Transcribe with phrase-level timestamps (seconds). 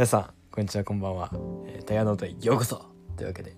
[0.00, 1.28] 皆さんこんにちはこんばんは、
[1.66, 2.86] えー、タイヤノートへようこそ。
[3.18, 3.54] というわけで。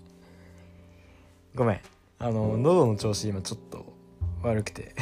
[1.54, 1.80] ごめん。
[2.18, 3.92] あの喉の調子今ちょっと
[4.42, 4.92] 悪くて。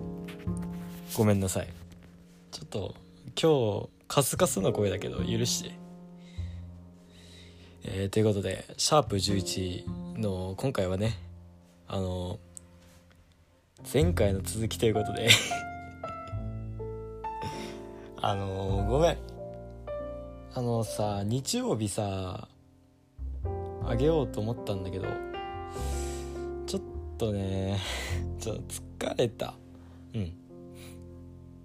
[1.16, 1.68] ごめんなさい。
[2.50, 2.94] ちょっと
[3.40, 5.72] 今日カスカスな声だけど許して。
[7.84, 11.18] えー、ということでシャープ11の今回はね
[11.88, 12.38] あの
[13.90, 15.30] 前回の続きということで。
[18.28, 19.18] あのー、ごめん。
[20.52, 22.48] あのさ日曜日さ
[23.86, 25.06] あげようと思ったんだけど
[26.66, 26.82] ちょっ
[27.18, 27.78] とね
[28.40, 28.62] ちょっと
[29.06, 29.54] 疲れた。
[30.12, 30.32] うん。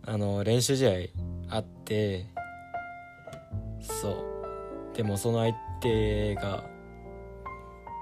[0.05, 0.91] あの練習試合
[1.49, 2.27] あって
[3.81, 4.16] そう。
[4.95, 6.63] でもその相手が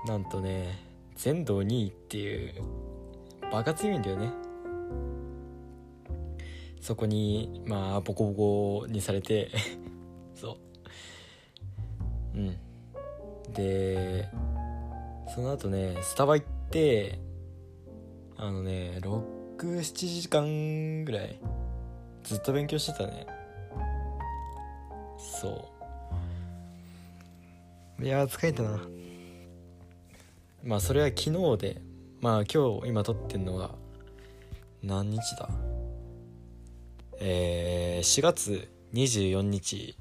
[0.06, 0.80] なんとね
[1.16, 2.62] 全道2位っていう
[3.54, 4.49] バカ強いんだよね
[6.80, 9.50] そこにまあボコボコにされて
[10.36, 10.58] そ
[12.36, 12.38] う。
[12.38, 12.58] うん。
[13.54, 14.30] で
[15.34, 17.20] その後ねスタバ行って
[18.38, 21.40] あのね67時間ぐらい
[22.24, 23.28] ずっと勉強してたね。
[25.18, 25.70] そ
[28.00, 28.06] う。
[28.06, 28.80] いや疲れたな。
[30.64, 31.22] まあそれは昨
[31.56, 31.82] 日で。
[32.22, 33.72] まあ今日今撮ってんのが
[34.84, 35.50] 何日だ？
[37.22, 39.98] えー、4月24日。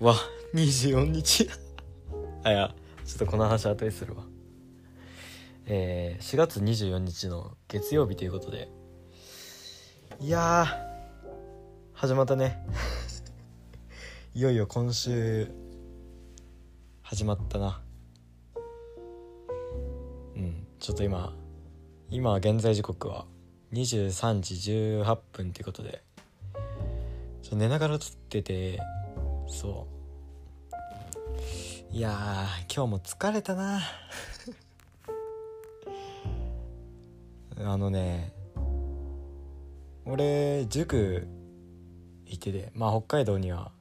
[0.00, 0.14] わ
[0.54, 1.46] 24日。
[2.42, 4.24] あいやちょっとこの話後でするわ。
[5.66, 8.70] えー、4月24日の月曜日ということで。
[10.20, 10.66] いや
[11.92, 12.66] 始まったね。
[14.34, 15.50] いよいよ今週
[17.02, 17.82] 始まったな。
[20.34, 21.36] うんちょっと今
[22.08, 23.26] 今現在時刻は
[23.72, 24.54] 23時
[25.00, 26.02] 18分っていうことで。
[27.42, 28.80] ちょ寝ながら撮ってて
[29.48, 29.86] そ
[31.92, 31.96] う。
[31.96, 33.80] いや今日も疲れたな。
[37.64, 38.32] あのね
[40.04, 41.28] 俺塾
[42.26, 43.72] 行っててまあ北海道には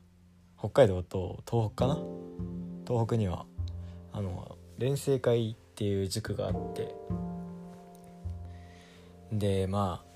[0.60, 1.98] 北海道と東北かな？
[2.88, 3.46] 東北には
[4.12, 6.94] あの連成会っていう塾があって
[9.32, 10.12] でまあ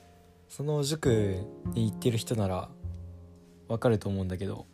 [0.49, 1.37] その塾
[1.73, 2.69] に行ってる人なら
[3.67, 4.65] わかると思うんだけど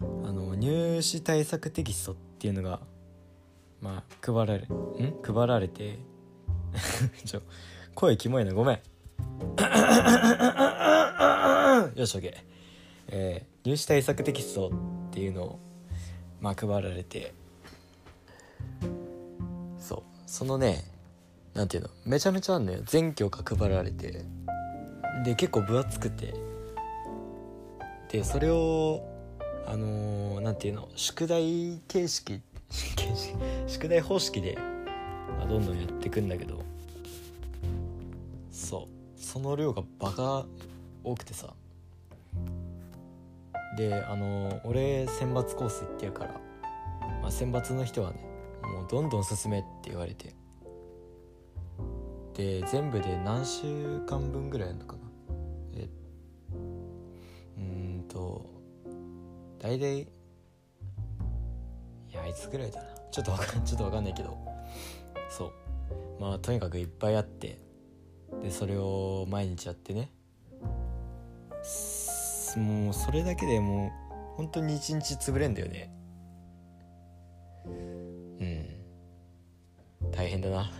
[0.00, 2.80] あの入試対策テキストっていうのが
[3.80, 4.68] まあ配られん？
[5.22, 5.98] 配られて
[7.24, 7.42] ちょ
[7.94, 8.54] 声キモいな。
[8.54, 8.76] ごめん。
[11.98, 12.32] よし OK
[13.08, 14.70] えー、入試対策テキスト
[15.08, 15.58] っていうのを
[16.40, 17.34] まあ配られて。
[19.78, 20.02] そう。
[20.26, 20.84] そのね
[21.54, 21.90] なんていうの？
[22.04, 22.80] めちゃめちゃあんのよ。
[22.84, 24.24] 全教科配られて。
[25.24, 26.34] で結構分厚くて。
[28.10, 29.02] でそれを
[29.66, 30.88] あのー、なんていうの？
[30.96, 32.42] 宿題形式
[33.66, 34.56] 宿題方式で、
[35.38, 36.62] まあ、どんどんやってくんだけど。
[38.50, 39.20] そう。
[39.20, 40.46] その量がバカ
[41.02, 41.54] 多くてさ。
[43.76, 46.40] であのー、俺選抜コース行ってやから、
[47.22, 48.20] まあ、選抜の人はね
[48.62, 50.34] もうどんどん進めって言われて。
[52.40, 55.02] で全部で何週間分ぐらいやるのかな。
[55.74, 55.88] え
[57.58, 58.46] うんと
[59.58, 60.06] 大体い
[62.14, 62.88] やいつぐらいだな。
[63.10, 64.38] ちょっとわかん ちょっとわかんないけど。
[65.28, 65.52] そう。
[66.18, 67.58] まあとにかくいっぱいあって。
[68.42, 70.10] でそれを毎日やってね。
[72.56, 73.90] もうそれだけでもう
[74.36, 75.92] 本当に一日潰れんだよね。
[77.66, 78.66] うん。
[80.10, 80.70] 大変だな。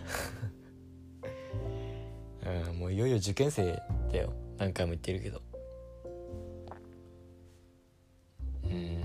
[2.45, 3.81] うんもういよいよ受験生
[4.11, 4.33] だよ。
[4.57, 5.41] 何回も言ってるけど。
[8.63, 9.01] うん。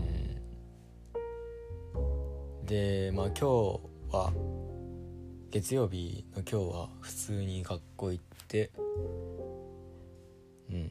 [2.65, 3.45] でまあ今日
[4.10, 4.33] は
[5.51, 8.71] 月曜日の今日は普通に学校行って
[10.71, 10.91] うん。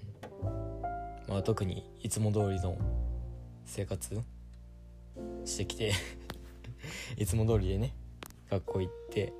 [1.27, 2.77] まあ特にいつも通りの
[3.65, 4.21] 生活
[5.45, 5.93] してきて
[7.17, 7.95] いつも通りでね
[8.49, 9.33] 学校行って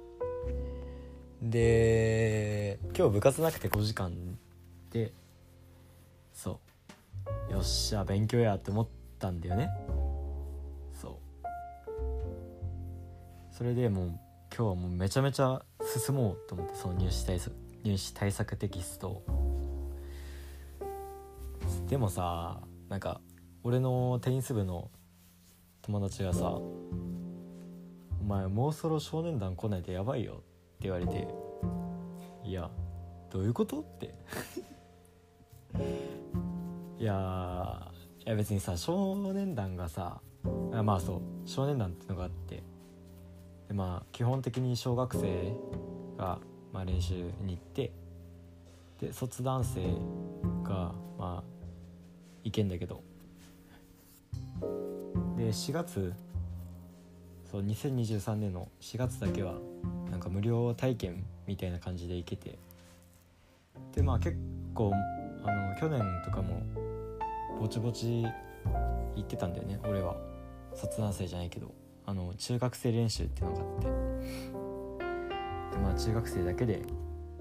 [1.49, 4.37] で今日部活なくて5時間
[4.91, 5.13] で
[6.33, 6.59] そ
[7.49, 7.53] う。
[7.53, 8.87] よっしゃ勉強やって思っ
[9.19, 9.69] たんだよね。
[10.99, 11.45] そう。
[13.51, 14.19] それでもう今
[14.57, 17.53] 日はもうめちゃめちゃ進もうと思ってその入試対策
[17.83, 19.21] 入試対策テキスト
[21.87, 23.21] でもさなんか
[23.63, 24.89] 俺のテニス部の
[25.83, 26.49] 友達がさ
[28.19, 31.27] 「お前もうそろ少年団来ないとやばいよ」って言われて
[32.43, 32.69] いや
[33.31, 34.13] どういうことって。
[36.97, 37.91] いや
[38.25, 40.21] いや別にさ少年団がさ
[40.71, 42.63] あまあそう少年団っていうのがあって。
[43.67, 45.53] でまあ基本的に小学生
[46.17, 46.39] が、
[46.71, 47.91] まあ、練習に行って
[48.99, 49.81] で卒団生
[50.63, 51.43] がまあ
[52.43, 53.03] 行けんだけど。
[55.37, 56.13] で4月
[57.55, 59.53] そう2023年の4月だけは
[60.11, 62.59] なんか無料体験みたいな感じで行けて。
[63.93, 64.35] でまあ結
[64.73, 64.91] 構
[65.41, 66.61] あの去年とかも
[67.57, 68.23] ぼちぼち
[69.15, 70.17] 行ってたんだよね俺は。
[70.73, 71.73] 卒団生じゃないけど。
[72.05, 73.87] あの中学生練習っていうのがあって。
[75.77, 76.81] でまあ中学生だけで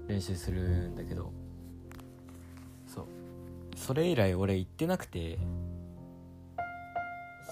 [0.07, 1.33] 練習するんだけど。
[2.87, 3.05] そう。
[3.75, 5.37] それ以来俺行ってなくて。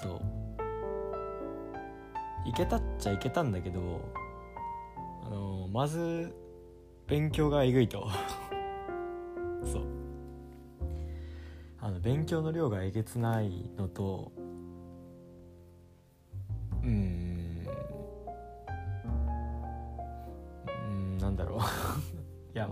[0.02, 0.43] そう。
[2.46, 4.02] 行けたっちゃ行けたんだけど
[5.26, 6.34] あのまず
[7.08, 8.08] 勉強がえぐいと。
[9.64, 9.84] そう。
[11.80, 14.32] あの勉強の量がえげつないのと
[16.82, 17.68] うん
[20.68, 21.60] うんなんだろう。
[22.56, 22.70] いや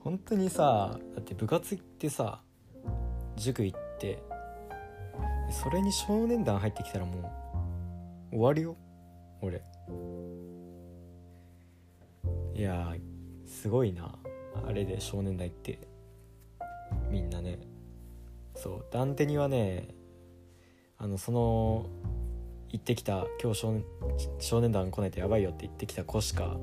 [0.00, 2.42] 本当にさだって部活行ってさ
[3.36, 4.22] 塾行って
[5.50, 7.32] それに少年団入ってきたらも
[8.32, 8.76] う終わりよ。
[9.40, 9.62] 俺。
[12.54, 12.94] いや
[13.46, 14.18] すごいな。
[14.66, 15.78] あれで少年団行って。
[17.10, 17.58] みんなね。
[18.54, 18.86] そう。
[18.90, 19.88] ダンテにはね
[20.98, 21.86] あのその
[22.70, 23.84] 行ってきた今日少年
[24.38, 26.56] 少年団来ないとやばいよって言ってきた子しか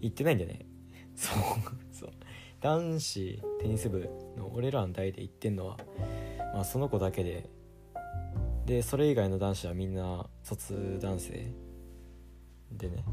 [0.00, 0.66] 行ってないんだよね。
[1.14, 1.38] そう。
[1.92, 2.10] そう。
[2.60, 5.76] 男子テニス部の俺らの代で行ってんのは、
[6.54, 7.48] まあ、その子だけで。
[8.66, 11.52] でそれ以外の男子はみんな卒男性
[12.76, 13.04] でね。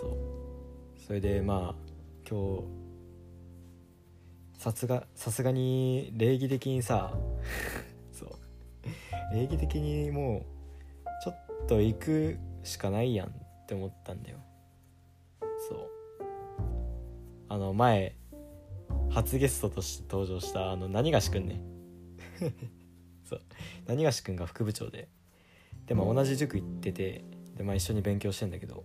[0.00, 0.16] そう。
[0.96, 1.88] それでまあ
[2.28, 2.64] 今日
[4.58, 7.14] さすがさすがに礼儀的にさ
[8.12, 8.28] そう。
[9.32, 10.42] 礼儀的にもう
[11.22, 13.32] ちょっと行くしかないやんっ
[13.66, 14.38] て思ったんだよ。
[15.68, 15.90] そう。
[17.48, 18.14] あの前
[19.10, 21.60] 初ゲストとして登場したあの何がしくんね
[23.24, 23.42] そう。
[23.86, 25.08] 何がしくんが副部長で。
[25.88, 27.24] でも同じ塾行ってて
[27.56, 28.84] で、まあ、一緒に勉強してんだけど。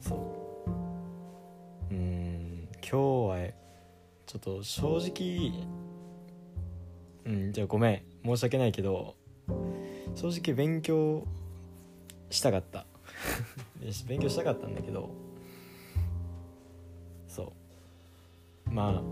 [0.00, 0.66] そ
[1.90, 1.94] う。
[1.94, 3.52] うん今日は
[4.26, 5.66] ちょっと正直
[7.24, 8.02] うんじゃあごめん。
[8.24, 9.14] 申し訳ないけど
[10.14, 11.26] 正直勉強
[12.28, 12.84] したかった。
[14.08, 15.10] 勉強したかったんだけど。
[17.28, 17.52] そ
[18.66, 18.70] う。
[18.70, 19.02] まあ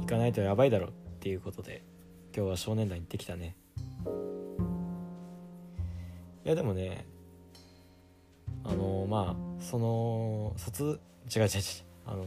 [0.00, 0.90] 行かないとやばいだろっ
[1.20, 1.82] ていうことで
[2.34, 3.56] 今日は少年団行ってきたね。
[6.44, 7.06] いやでもね
[8.64, 11.00] あのまあその卒
[11.34, 11.50] 違う違う違う
[12.06, 12.24] あの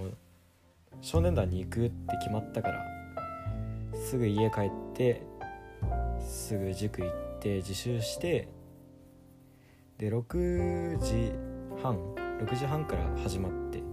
[1.02, 2.86] 少年団に行くって決まったから
[3.96, 5.24] すぐ家帰って
[6.26, 8.48] すぐ塾行って自習して
[9.98, 11.32] で6時
[11.82, 11.98] 半
[12.40, 13.84] 6時半から始まって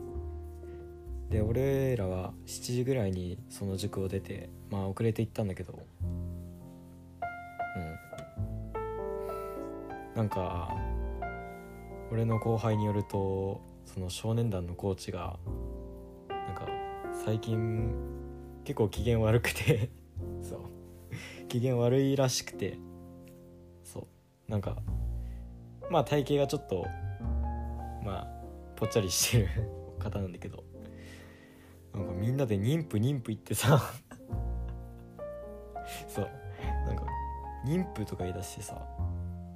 [1.30, 5.78] で俺らは7時ぐらいにその塾を出てまあ遅れて行ったんだけど
[10.20, 10.76] なんか
[12.12, 15.38] 俺の後輩によるとその少年団のコーチが
[16.28, 16.68] なんか
[17.24, 17.90] 最近
[18.64, 19.88] 結構機嫌悪くて
[20.44, 20.60] そう。
[21.48, 22.76] 機嫌悪いらしくて
[23.82, 24.50] そう。
[24.50, 24.76] なんか
[25.90, 26.84] まあ体型がちょっと
[28.04, 28.28] まあ
[28.76, 29.48] ぽっちゃりしてる
[29.98, 30.64] 方なんだけど
[31.94, 33.80] なんかみんなで妊婦妊婦言ってさ
[36.08, 36.28] そう。
[36.86, 37.06] なんか
[37.64, 38.86] 妊婦とか言い出してさ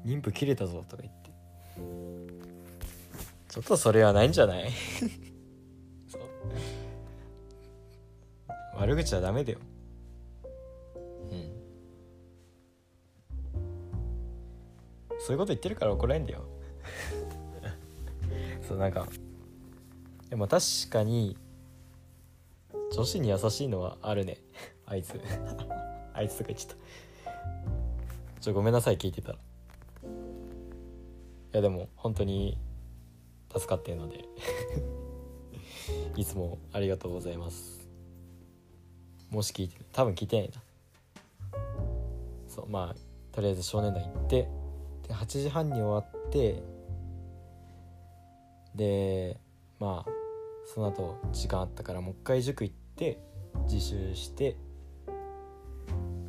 [0.05, 1.31] 妊婦切れたぞとか言って。
[3.49, 4.71] ちょっとそれはないんじゃない？
[6.09, 6.23] そう。
[8.77, 9.59] 悪口はダメだよ。
[11.31, 11.51] うん。
[15.21, 16.45] そういうこと言ってるから怒られんだよ。
[18.69, 19.07] そうなんか
[20.31, 21.37] でも確かに
[22.93, 24.39] 女子に優しいのはあるね。
[24.87, 25.21] あいつ。
[26.13, 26.77] あいつとか言っちゃっ
[28.35, 28.41] た。
[28.41, 29.39] ちょごめんなさい聞いてたら。
[31.57, 32.59] やでも本当に
[33.53, 34.25] 助かってるので
[36.17, 37.89] いつもありがとうございます。
[39.31, 40.63] もし聞いて多分聞いてないな。
[42.49, 42.97] そうまあ
[43.33, 44.49] とりあえず少年団行って
[45.09, 46.63] で8時半に終わって
[48.75, 49.41] で
[49.79, 50.11] まあ
[50.73, 53.19] その後時間あったからもう一回塾行って
[53.69, 54.57] 自習して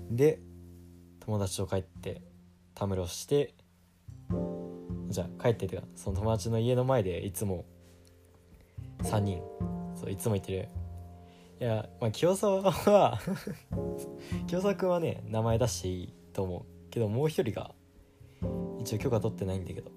[0.10, 0.40] で
[1.20, 2.22] 友達と帰って
[2.74, 3.54] たむろして
[5.10, 7.66] じゃあ帰っててその友達の家の前でいつも
[9.04, 9.42] 3人。
[9.96, 10.68] そういつも言ってる。
[11.62, 13.20] いやまあ清沢は
[14.48, 16.90] 清沢君はね名前出していいと思う。
[16.90, 17.74] けどもう一人が
[18.80, 19.92] 一応許可取ってないんだけど。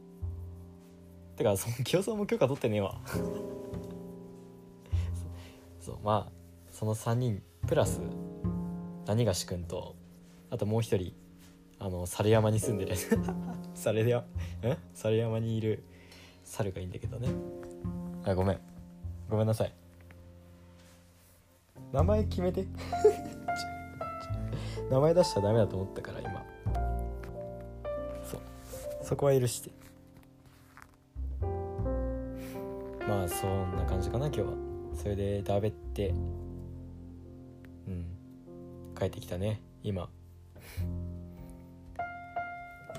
[1.36, 3.00] てかその清沢も許可取ってねえわ。
[5.80, 6.32] そうまあ
[6.70, 8.00] その3人プラス
[9.06, 9.96] 何がし君と
[10.50, 11.14] あともう一人
[11.80, 12.96] あの猿山に住んでる。
[13.74, 14.22] 猿山？
[14.22, 14.26] ん
[14.94, 15.84] 猿山にいる。
[16.44, 17.28] 猿がいいんだけどね。
[18.24, 18.60] あごめん。
[19.28, 19.72] ごめんなさい。
[21.92, 22.66] 名前決めて。
[24.90, 26.44] 名前出しちゃダメだと思ったから今。
[28.24, 28.40] そう。
[29.02, 29.70] そこは許して。
[33.06, 34.54] まあそんな感じかな今日は。
[34.94, 36.14] それでだべって。
[37.86, 38.06] うん。
[38.98, 40.08] 帰ってきたね今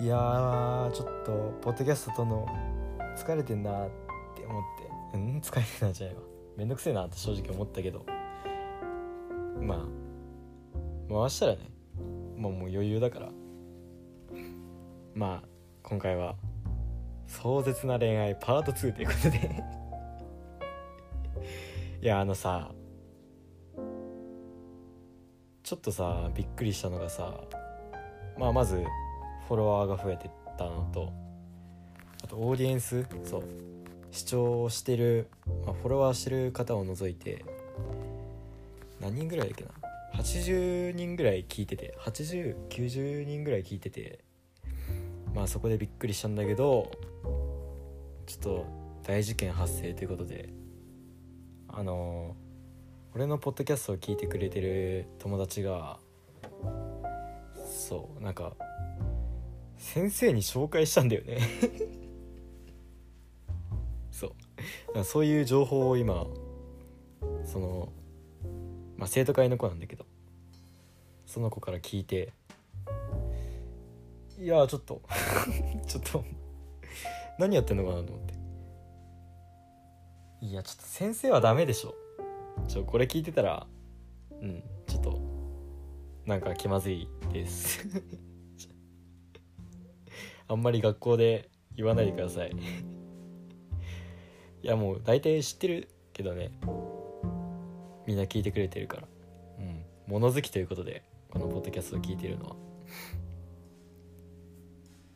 [0.01, 2.47] いやちょっとポッドキャストとの
[3.17, 3.89] 疲れてんなっ
[4.35, 4.63] て思っ
[5.11, 5.17] て。
[5.17, 5.41] うん？
[5.41, 6.21] 疲れてんなじゃないわ。
[6.55, 8.05] めんどくせえなって正直思ったけど。
[9.59, 11.69] まあ回したらね。
[12.37, 13.29] もうもう余裕だから。
[15.13, 15.47] まあ
[15.83, 16.35] 今回は
[17.27, 19.63] 壮絶な恋愛パート2ということで。
[22.01, 22.71] いやあのさ
[25.61, 27.33] ちょっとさびっくりしたのがさ
[28.37, 28.81] まあまず
[29.49, 31.11] フォロワーが増えてったのと
[32.23, 33.43] あとオーディエンスそう
[34.11, 35.27] 視聴してる、
[35.65, 37.43] まあ、フォロワーしてる方を除いて
[39.01, 39.71] 何人ぐらいだっけな
[40.13, 44.19] ？80人ぐらい聞いてて8090人ぐらい聞いてて
[45.33, 46.91] まあそこでびっくりしたんだけど
[48.27, 48.65] ちょっと
[49.03, 50.53] 大事件発生ということで
[51.67, 52.35] あの
[53.15, 55.97] 俺のポッドキャストを聞いてくれてる友達が
[57.65, 58.53] そうなんか
[59.79, 61.39] 先生に紹介したんだよね。
[64.11, 64.35] そ
[64.93, 65.03] う。
[65.03, 66.27] そういう情報を今
[67.45, 67.91] その
[68.97, 70.05] まあ生徒会の子なんだけど
[71.25, 72.33] その子から聞いて
[74.37, 75.01] いやちょっと
[75.87, 76.25] ちょっと
[77.37, 78.33] 何やってんのかなと思って。
[80.41, 81.95] いやちょっと先生はダメでしょ。
[82.67, 83.65] ちょこれ聞いてたら
[84.41, 85.21] うんちょっと
[86.25, 87.87] なんか気まずいです
[90.49, 92.51] あんまり学校で言わないでください。
[94.61, 96.51] いやもう大体知ってるけどね。
[98.07, 99.07] みんな聞いてくれてるから。
[99.59, 99.85] うん。
[100.07, 102.55] 物好きということでこのポッドキャストを聞いてるのは。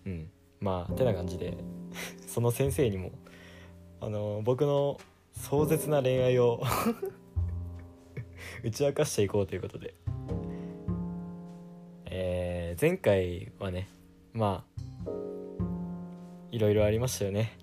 [0.06, 0.30] うん。
[0.60, 1.58] まあてな感じで。
[2.28, 3.12] その先生にも
[4.02, 5.00] あの僕の
[5.32, 6.62] 壮絶な恋愛を
[8.64, 9.96] 打ち明かしていこうということで。
[12.06, 13.90] えー、前回はね
[14.32, 14.73] まあ
[16.54, 17.58] いろいろありましたよね。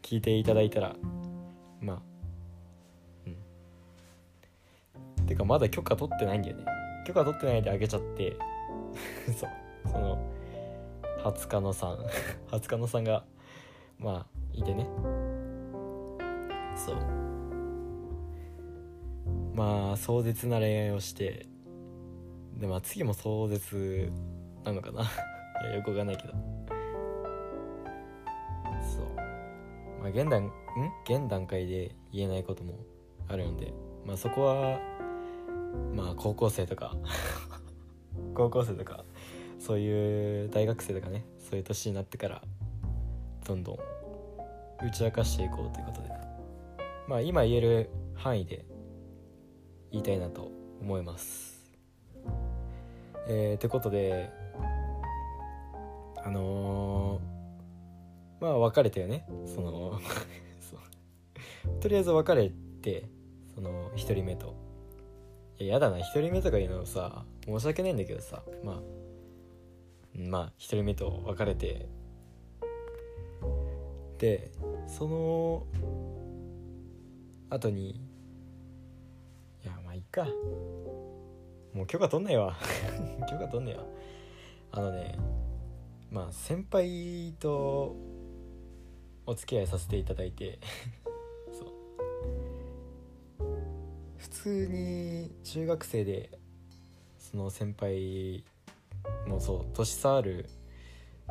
[0.00, 0.96] 聞いていただいたら。
[1.78, 2.02] まあ。
[5.18, 5.26] うん。
[5.26, 6.64] てかまだ許可取ってないんだよね。
[7.06, 8.34] 許可取ってないであげちゃって。
[9.38, 9.50] そう。
[9.92, 10.26] その
[11.22, 11.98] 20日のさん。
[12.50, 13.26] 20日のさんが
[13.98, 14.86] まあいてね。
[16.76, 16.96] そう。
[19.54, 21.44] まあ壮絶な恋愛をして。
[22.56, 24.10] でまあ次も壮絶
[24.64, 25.02] なのかな。
[25.60, 26.57] いやよくわかんないけど。
[30.00, 30.52] まあ現段ん？
[31.04, 32.74] 現段階で言えないことも
[33.28, 33.72] あるので
[34.06, 34.80] まあそこは
[35.94, 36.96] まあ高校生とか
[38.34, 39.04] 高校生とか
[39.58, 42.42] そういう大学生とかねそういう年になってから
[43.46, 43.78] どんどん
[44.86, 46.10] 打ち明かしていこうということで
[47.08, 48.64] まあ今言える範囲で
[49.90, 50.50] 言いたいなと
[50.80, 51.58] 思います。
[53.26, 54.30] えー、ってことで
[56.24, 57.37] あのー、
[58.40, 59.26] まあ別れたよね。
[59.46, 60.00] その
[61.80, 62.50] とりあえず別れ
[62.82, 63.08] て
[63.54, 64.54] その1人目と。
[65.58, 65.98] いややだな。
[65.98, 68.42] 1人目とか言うのさ申し訳ないんだけどさ。
[68.64, 68.82] まあ
[70.14, 71.88] まあ1人目と別れて。
[74.18, 74.50] で
[74.88, 75.66] その
[77.50, 78.00] 後にい
[79.64, 80.26] やまあいっか。
[81.74, 82.56] もう許可取んないわ。
[83.30, 83.84] 許可取んねえわ。
[84.72, 85.16] あのね
[86.10, 87.96] まあ先輩と
[89.28, 90.58] お付き合いさせていただいて。
[91.52, 91.68] そう。
[94.16, 96.38] 普通に中学生で
[97.18, 98.42] その先輩
[99.26, 100.48] もそう年差ある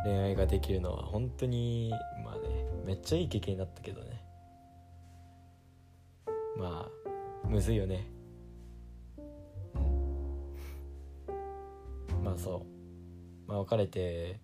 [0.03, 1.91] 恋愛ができるのは本当に
[2.23, 4.23] まあねめっちゃいい経験になったけどね。
[6.55, 8.05] まあむずいよね。
[9.73, 9.81] う
[11.31, 12.23] ん。
[12.23, 13.47] まあそう。
[13.47, 14.39] まあ別れて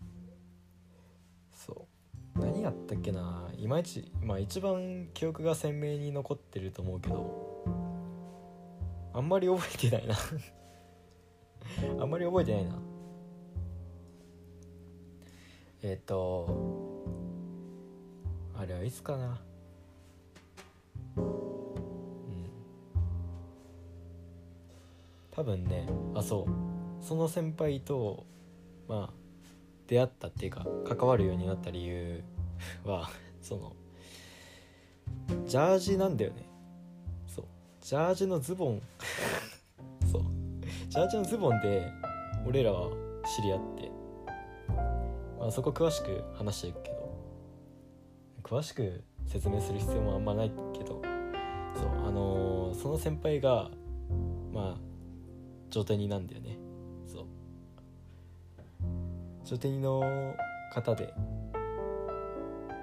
[2.35, 7.83] 何やったっけないまいちまあ一番記憶が鮮明に残ってると思うけど
[9.13, 10.15] あんまり覚えてないな。
[12.01, 12.79] あんまり覚えてないな。
[15.83, 16.47] えっ、と
[18.55, 19.39] あれはいつかな。
[21.17, 22.49] うん。
[25.29, 27.03] 多分ねあそう。
[27.03, 28.25] その先輩と
[28.87, 29.22] まあ
[29.87, 32.23] 出会ったっていうか関わるようになった理由
[32.85, 33.09] は
[33.41, 33.73] その
[35.45, 36.45] ジャージなんだよね。
[37.27, 37.45] そう。
[37.81, 38.81] ジャージのズボン
[40.11, 40.23] そう。
[40.89, 41.91] ジャージのズボンで
[42.45, 42.89] 俺らは
[43.35, 43.91] 知り合って。
[45.39, 47.13] まあそこ詳しく話していくけど
[48.43, 51.01] 詳しく説明する必要もあんまないけど
[51.75, 51.87] そう。
[52.07, 53.69] あのーその先輩が
[54.51, 54.77] まあ
[55.69, 56.57] 上手になんだよね。
[59.45, 60.01] 上手にの
[60.73, 61.13] 方で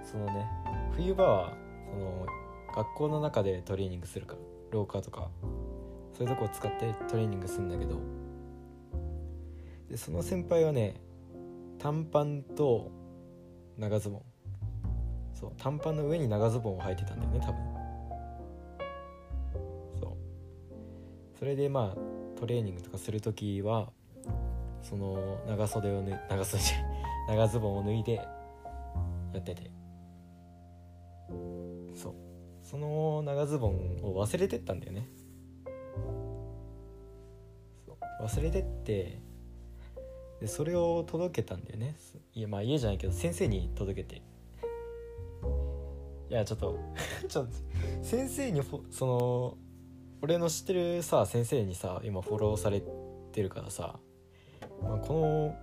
[0.04, 0.46] そのね
[0.94, 1.52] 冬場は
[1.90, 2.26] その
[2.74, 4.38] 学校の中でトレーニングするから
[4.70, 5.30] 廊下とか
[6.16, 7.98] そういうとこを使ってトレーニングするんだけど
[9.88, 10.96] でその先輩はね
[11.78, 12.90] 短パンと
[13.78, 14.22] 長ズボン
[15.34, 17.60] そう短パンの上に長ズボンを履いてたんだよね多分
[19.98, 20.10] そう
[21.38, 23.90] それでまあトレーニングとかする時は
[24.82, 26.76] その長袖を脱長袖じゃ
[27.28, 28.24] 長ズボンを脱いでや
[29.38, 29.70] ってて。
[31.94, 32.14] そう。
[32.62, 35.08] その長ズボンを忘れてったんだよね。
[38.22, 39.22] 忘れてって
[40.40, 41.96] でそれを届けたんだよね。
[42.34, 44.22] いやまあ家じゃないけど先生に届けて。
[46.30, 46.78] いやちょっと
[47.28, 47.52] ちょっと
[48.02, 49.58] 先生にその
[50.22, 52.82] 俺の知ってるさ先生にさ今フォローされ
[53.32, 53.98] てるからさ、
[54.82, 55.56] まあ、この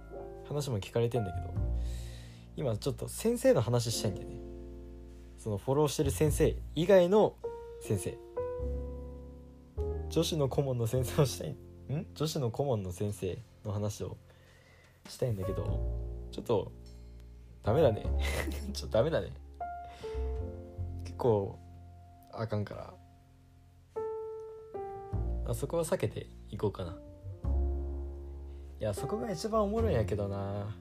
[0.48, 1.54] 話も聞かれてんだけど
[2.56, 4.40] 今ちょっと先生の話したいんだよね。
[5.38, 7.36] そのフォローしてる先生以外の
[7.82, 8.18] 先生。
[10.10, 11.52] 女子の顧問の先生をしたい。
[11.52, 12.08] ん？
[12.16, 14.18] 女子の顧問の先生の話を
[15.08, 15.64] したいんだけど
[16.32, 16.72] ちょっと
[17.64, 18.06] ダメだね。
[18.74, 19.32] ちょっとダメだね。
[21.04, 21.60] 結構
[22.32, 22.94] あかんから。
[25.48, 26.98] あそこは避けていこうかな。
[28.80, 30.76] いやそこが一番おもろいんやけどな。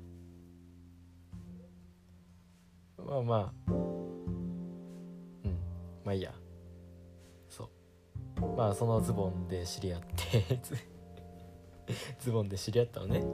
[2.99, 3.73] まあまあ。
[3.73, 5.59] うん。
[6.05, 6.35] まあいいや。
[7.49, 7.71] そ
[8.43, 8.47] う。
[8.55, 10.61] まあそのズボンで知り合って。
[12.21, 13.25] ズボンで知り合ったのね。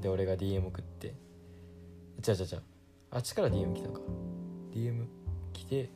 [0.00, 1.08] で俺が DM 送って。
[1.08, 1.14] 違う
[2.34, 2.62] 違う違う。
[3.10, 4.00] あっちから DM 来たのか。
[4.70, 5.06] DM
[5.52, 5.90] 来て。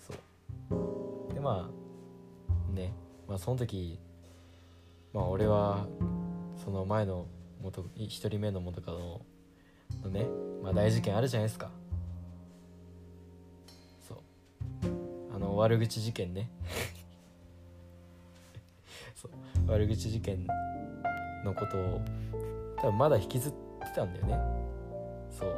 [0.00, 1.32] そう。
[1.32, 2.92] でまあね。
[3.28, 4.00] まあその時
[5.12, 5.86] まあ俺は
[6.62, 7.26] その前の
[7.62, 9.22] 元一人目の元カノ
[10.02, 10.26] のね
[10.62, 11.70] まあ大事件あるじゃないですか。
[14.06, 14.18] そう。
[15.34, 16.50] あの悪口事件ね。
[19.14, 19.30] そう。
[19.70, 20.46] 悪口事件
[21.44, 22.00] のことを
[22.76, 24.38] 多分まだ引きずってたんだよね。
[25.30, 25.56] そう。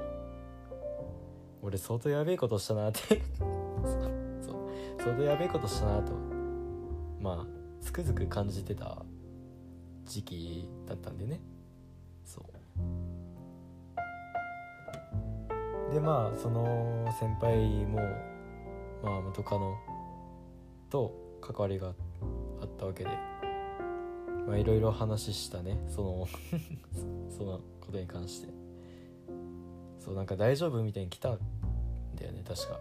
[1.62, 3.00] 俺相当やべえことしたなって。
[3.38, 4.70] そう。
[4.98, 6.12] 相当やべえことしたなと。
[7.20, 7.46] まあ
[7.80, 9.04] つくづく感じてた。
[10.10, 11.40] 時期だったんでね。
[12.24, 12.44] そう。
[15.94, 18.00] でまあその先輩も
[19.02, 19.76] まあ元カノ
[20.90, 21.94] と関わりが
[22.60, 23.10] あったわけで
[24.46, 25.78] まあいろいろ話したね。
[25.86, 26.26] その
[27.30, 28.52] そのことに関して。
[30.00, 31.38] そうなんか大丈夫みたいに来たん
[32.16, 32.80] だよね確か。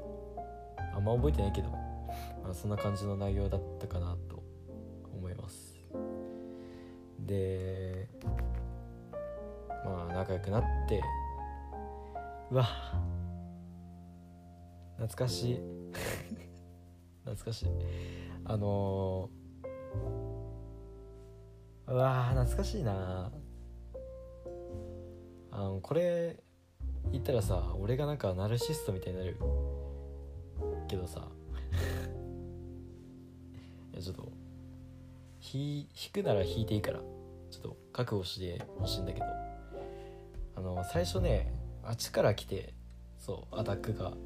[0.96, 4.38] あんま覚えてないけど、まあ、そんな感じの内容だったかなと
[7.30, 8.10] で
[9.86, 11.04] まあ仲良くなって
[12.50, 12.68] うわ
[14.98, 15.62] 懐かしい。
[17.24, 17.68] 懐かしい。
[18.44, 23.32] あのー、うわ懐かしいな。
[25.52, 26.44] あのこれ
[27.12, 29.38] 言ったらさ俺がなんかナルシストみたいになる。
[30.88, 31.30] けどさ。
[33.94, 34.32] いやちょっと
[35.54, 37.18] 弾くなら弾いていいから。
[37.49, 39.25] ちょっと覚悟してほしいんだけど。
[40.55, 42.73] あの最初ねあっちから来て
[43.17, 44.09] そうアタックが。
[44.09, 44.17] うん。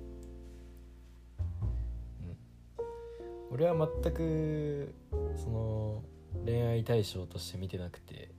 [3.51, 4.93] 俺は全く
[5.35, 6.03] その
[6.45, 8.29] 恋愛対象として見てなくて。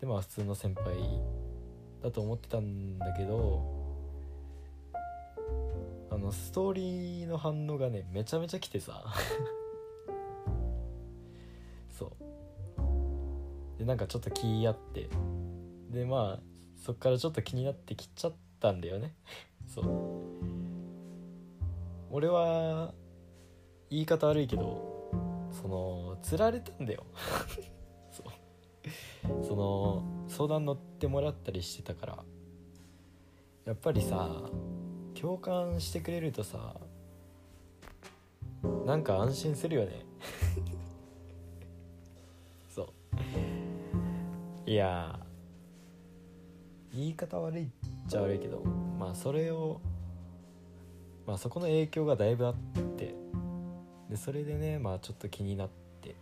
[0.00, 0.96] でまあ普通の先輩
[2.02, 3.82] だと思ってたんだけど。
[6.10, 9.04] あのストーリーの反応がねめちゃめちゃ来てさ。
[13.82, 15.08] でなんかちょっと気合って。
[15.90, 16.40] でまあ
[16.76, 19.14] そっからちょっと気になってきちゃったんだよね。
[19.66, 19.84] そう。
[22.10, 22.94] 俺は
[23.90, 25.10] 言い方悪いけど
[25.50, 27.04] その釣られたんだよ。
[28.12, 29.44] そう。
[29.44, 32.24] その相談乗ってもらったりしてたから。
[33.64, 34.42] やっぱりさ
[35.20, 36.76] 共感してくれるとさ
[38.84, 40.06] なんか安心するよね。
[44.72, 45.18] いや
[46.94, 47.68] 言い方悪いっ
[48.08, 48.64] ちゃ悪いけど
[48.98, 49.82] まあそれを
[51.26, 52.54] まあそこの影響がだいぶあっ
[52.96, 53.14] て
[54.08, 55.68] でそれでねまあちょっと気になっ
[56.00, 56.16] て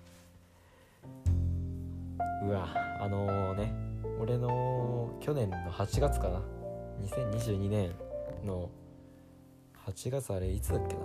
[2.43, 3.73] うわあのね
[4.21, 6.43] 俺の去年の8月かな
[7.03, 7.93] 2022年
[8.45, 8.69] の
[9.87, 11.03] 8月あれいつだっけな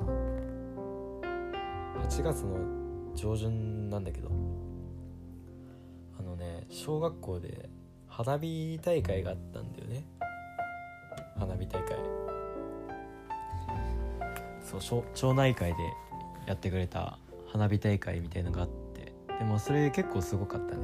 [2.07, 4.44] 8月の上旬なんだけど
[6.69, 7.69] 小学校で
[8.07, 10.05] 花火大会があったんだよね。
[11.37, 11.97] 花火大会。
[14.79, 15.77] そう町内会で
[16.47, 19.13] やってくれた花火大会みたいのがあって。
[19.37, 20.81] でもそれ結構すごかったね。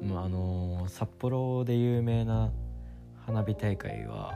[0.00, 0.08] うん。
[0.08, 2.50] まああのー、札幌で有名な
[3.26, 4.34] 花火大会は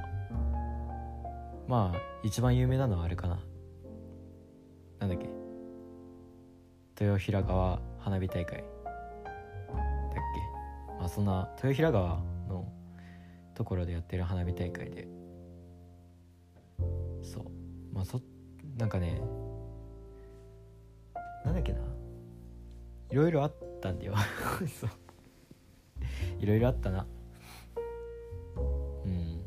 [1.69, 3.39] まあ一番有名なのはあれかな。
[5.01, 5.46] なんだっけ。
[6.99, 8.57] 豊平川花火大会。
[8.57, 8.65] だっ
[10.89, 10.99] け？
[10.99, 12.67] まあそんな豊平川の
[13.55, 15.07] ところでやってる花火大会で。
[17.23, 17.45] そう。
[17.93, 18.21] まあそ
[18.79, 19.21] なんかね
[21.45, 21.81] なんだっけな？
[23.11, 24.15] いろいろあったんだよ。
[24.81, 24.91] そう。
[26.41, 27.07] いろいろあったな。
[29.05, 29.41] うん。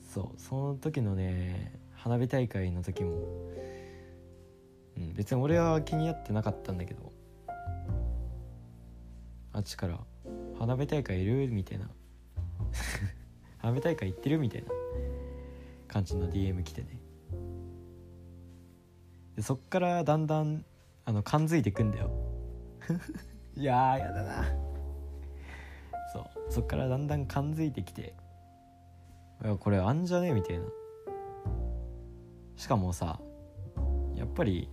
[0.00, 0.40] そう。
[0.40, 3.50] その時のね花火大会の時も、
[5.08, 7.12] うん、別に俺は気になってなかったんだけど。
[9.54, 9.98] あっちから
[10.58, 11.90] 「花火大会いる?」みたいな。
[13.58, 14.38] 花火大会行ってる？
[14.38, 14.68] みたいな。
[15.88, 16.98] 感じの DM 来てね。
[19.36, 20.64] でそっからだんだん
[21.04, 22.10] あの感づいてくんだよ。
[23.56, 24.44] いやーやだな。
[26.14, 26.24] そう。
[26.48, 28.14] そっからだんだん感づいてきて。
[29.44, 30.32] いやこれあんじゃね？
[30.32, 30.64] みたいな。
[32.56, 33.20] しかもさ
[34.14, 34.70] やっぱり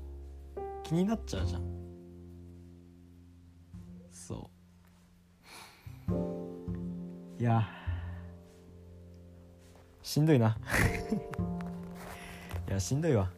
[0.90, 1.62] 気になっちゃうじゃん。
[4.10, 4.50] そ
[6.10, 6.14] う。
[7.40, 7.64] いや。
[10.02, 10.58] しんどいな。
[12.68, 13.30] いやしんどいわ。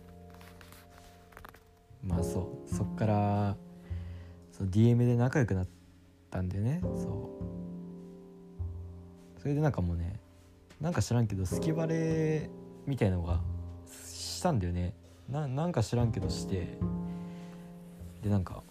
[2.02, 2.70] まあそう。
[2.74, 3.58] そっから
[4.54, 5.68] そ DM で仲良くなっ
[6.30, 6.80] たんだよね。
[6.82, 7.38] そ
[9.38, 9.42] う。
[9.42, 10.22] それでなんかもうね
[10.80, 12.50] なんか知らんけどスキバレ
[12.86, 13.42] みたいなのが
[13.90, 14.94] したんだよね。
[15.28, 16.80] ななんか知らんけどして。
[18.22, 18.64] でなんか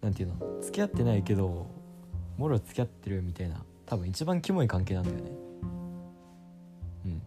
[0.00, 1.66] なんていうの付き合ってないけど
[2.36, 5.30] もろ付き合ってるみたいな多分一番キモい関係なんだよね。
[7.04, 7.22] うん。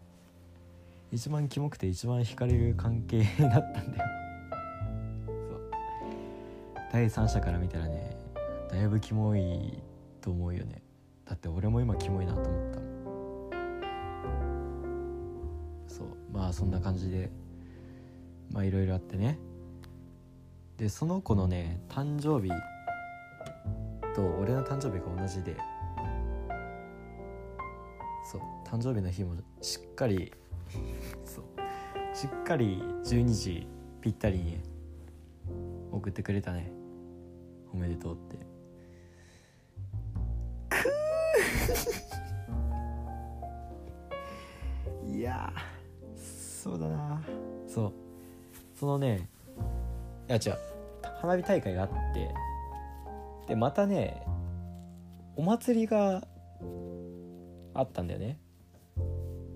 [1.12, 4.04] 一番キモくて一番惹かれる関係 だったんだよ。
[5.28, 5.72] そう。
[6.92, 8.18] 第三者から見たらね
[8.70, 9.80] だいぶキモい
[10.22, 10.82] と思うよね。
[11.26, 12.80] だって俺も今キモいなと思った
[15.88, 16.08] そう。
[16.34, 17.30] まあそんな感じで
[18.52, 19.38] まあいろいろあってね。
[20.78, 22.52] でその子のね誕生日
[24.14, 25.56] と俺の誕生日が同じで
[28.32, 30.32] そう誕生日の日もしっかり
[31.24, 31.46] そう
[32.16, 33.68] しっかり12時
[34.02, 34.60] ぴったりに
[35.92, 36.72] 送ってくれたね。
[37.74, 38.38] おめでとうって。
[40.70, 45.18] くー。
[45.18, 45.52] いや
[46.16, 47.22] そうだな。
[47.68, 47.94] そう。
[48.78, 49.30] そのね
[50.28, 50.58] いや違う。
[51.22, 52.34] 花火大会があって
[53.48, 54.24] でまたね
[55.36, 56.28] お祭りが
[57.74, 58.40] あったんだよね。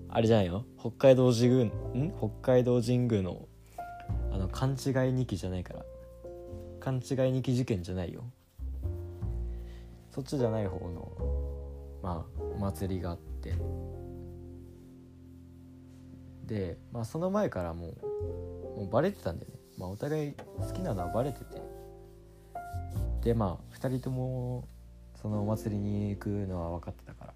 [0.08, 2.12] あれじゃないよ北海道神宮ん？
[2.18, 3.48] 北海道神宮の
[4.32, 5.84] あの勘違い2期じゃないから。
[6.80, 8.24] 勘違い2期事件じゃないよ。
[10.10, 11.12] そっちじゃない方の
[12.02, 13.54] まあお祭りがあって。
[16.46, 19.59] でまあその前からもうもうバレてたんだよね。
[19.80, 21.62] まあお互い好きなのはバレてて。
[23.22, 24.68] でまあ2人とも
[25.20, 27.32] そのお祭りに行くのは分かってたか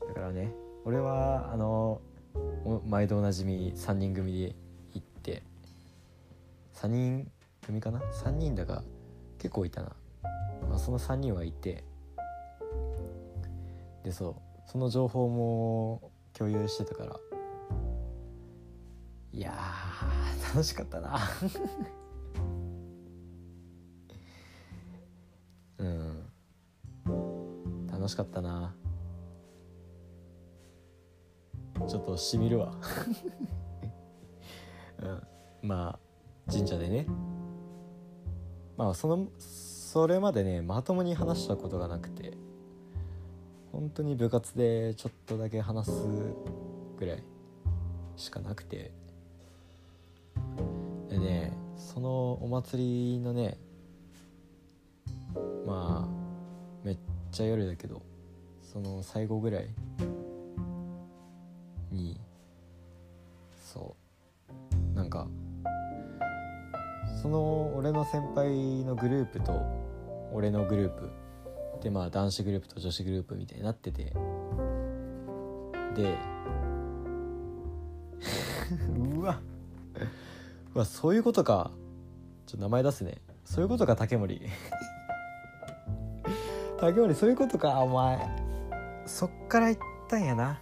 [0.00, 0.08] ら。
[0.08, 0.52] だからね
[0.84, 2.00] 俺はあの
[2.86, 4.54] 毎度おなじみ3人組で
[4.94, 5.42] 行って。
[6.74, 7.30] 3人
[7.64, 8.82] 組かな？3人だが
[9.38, 9.92] 結構いたな、
[10.68, 11.84] まあ、その3人はいて。
[14.02, 14.34] でそう
[14.66, 17.16] その情報も共有してたから。
[19.32, 19.52] いや
[20.48, 21.20] 楽しかったな。
[25.78, 26.24] うん。
[27.86, 28.74] 楽しかったな。
[31.86, 32.74] ちょっとしみるわ。
[35.02, 35.22] うん。
[35.68, 37.06] まあ神社でね。
[38.78, 42.38] まあそのそれまでねまともに話したことがなくて。
[43.70, 45.92] 本当に部活でちょっとだけ話す
[46.96, 47.22] ぐらい
[48.16, 48.97] しかなくて。
[51.18, 53.58] でねそのお祭りのね
[55.66, 56.98] まあめっ
[57.32, 58.02] ちゃ夜だけど
[58.62, 59.68] その最後ぐらい
[61.90, 62.20] に
[63.72, 63.96] そ
[64.92, 65.26] うなんか
[67.22, 69.60] その俺の先輩のグループと
[70.32, 71.10] 俺のグループ
[71.82, 74.12] でまあ男子グループと女子グループみたいになってて
[75.94, 76.16] で
[78.96, 79.34] うわ。
[79.34, 80.27] っ
[80.78, 81.72] うわそういうことか。
[82.46, 83.20] ちょっと名前出すね。
[83.44, 84.40] そういうことか竹森。
[86.78, 87.80] 竹森そういうことか。
[87.80, 88.30] お前。
[89.04, 90.60] そっから行ったんやな。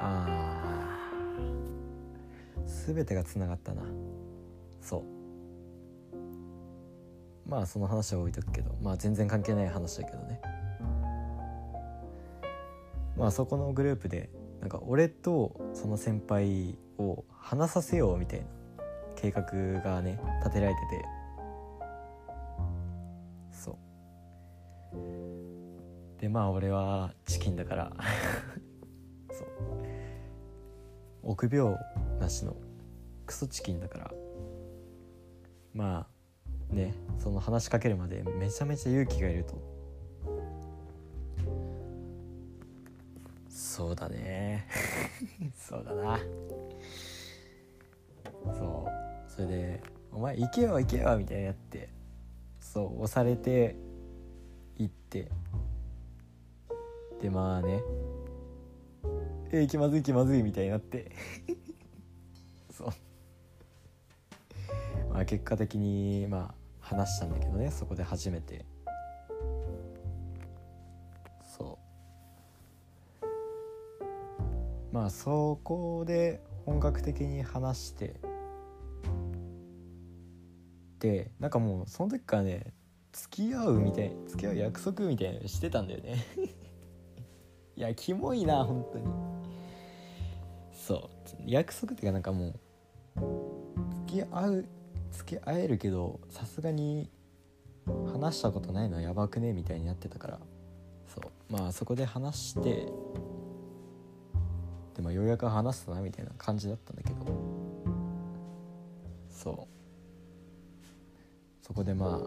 [0.00, 2.94] あー。
[2.94, 3.82] 全てがつながったな。
[4.80, 5.02] そう。
[7.46, 8.74] まあその話は置いとくけど。
[8.80, 10.40] まあ全然関係ない話だけどね。
[13.14, 18.46] まあそこのグループでなんか俺とその先輩を話させようみたいな
[19.16, 19.42] 計画
[19.82, 21.04] がね立てられてて。
[23.50, 23.78] そ
[24.92, 26.20] う。
[26.20, 27.92] でまあ俺はチキンだから。
[29.30, 29.48] そう。
[31.22, 31.76] 臆病
[32.20, 32.56] なしの
[33.26, 34.14] クソチキンだから。
[35.72, 36.08] ま
[36.70, 39.77] あねその話しかけるまでめちゃめちゃ勇気がいると。
[43.58, 44.68] そうだね。
[45.58, 46.20] そうだな。
[48.56, 49.30] そう。
[49.30, 49.82] それで
[50.14, 51.88] 「お前行けよ行けよ」みたいなって
[52.60, 53.74] そう押されて
[54.76, 55.28] 行って。
[57.20, 57.82] でまあね
[59.50, 61.10] 「え気まずい気まずい」みたいになって。
[62.70, 62.88] そう。
[65.12, 68.64] まあ結果的にまあ話したんだけどねそこで初めて。
[74.98, 78.16] まあそこで本格的に話して
[80.98, 82.72] でなんかもうその時からね
[83.12, 86.16] 付き合うみたい付き合う約束みたいなのしてたんだよね。
[87.76, 89.06] いやキモいな本当に。
[90.72, 91.08] そう。
[91.46, 92.54] 約束っていうかなんかもう
[94.08, 94.64] 付き合う
[95.12, 97.08] 付き合えるけどさすがに
[98.10, 99.52] 話したことないのはやばくね？
[99.52, 100.40] みたいになってたから。
[101.06, 101.52] そう。
[101.52, 102.88] まあそこで話して
[104.98, 107.24] でもようやく話すなみたいな感じだったんだけど。
[109.30, 109.66] そう。
[111.64, 112.18] そこでまあ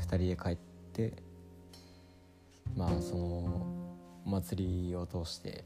[0.00, 0.56] 2人で帰っ
[0.92, 1.12] て
[2.76, 3.66] まあその
[4.24, 5.64] お祭りを通して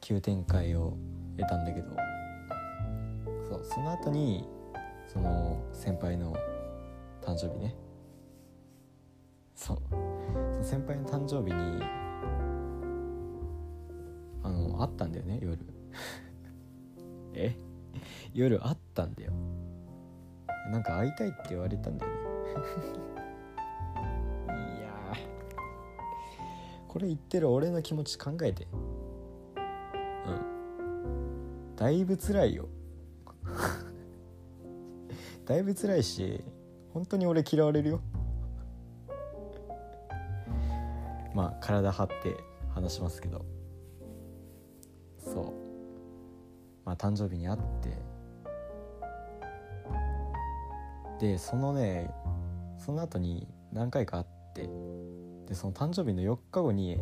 [0.00, 0.96] 急展開を
[1.36, 1.88] 得たんだけど。
[3.50, 4.48] そうその後に
[5.12, 6.32] その先輩の
[7.22, 7.74] 誕生日ね。
[9.56, 9.78] そう。
[10.62, 12.05] 先輩の誕生日に
[14.82, 15.58] あったんだよね夜。
[17.34, 17.56] え？
[18.34, 19.32] 夜会ったんだよ。
[20.70, 22.18] なんか会いたいって言われたんだよね。
[24.78, 24.90] いや
[26.88, 28.66] これ言ってる俺の気持ち考えて。
[30.26, 30.40] うん。
[31.76, 32.68] だいぶ辛いよ。
[35.46, 36.42] だいぶ辛いし
[36.92, 38.00] 本当に俺嫌われるよ。
[41.34, 42.14] まあ体張って
[42.74, 43.44] 話しますけど。
[46.96, 47.98] 誕生日に会って。
[51.18, 52.10] でそのね
[52.78, 54.68] その後に何回か会って。
[55.46, 57.00] でその誕生日の4日後にん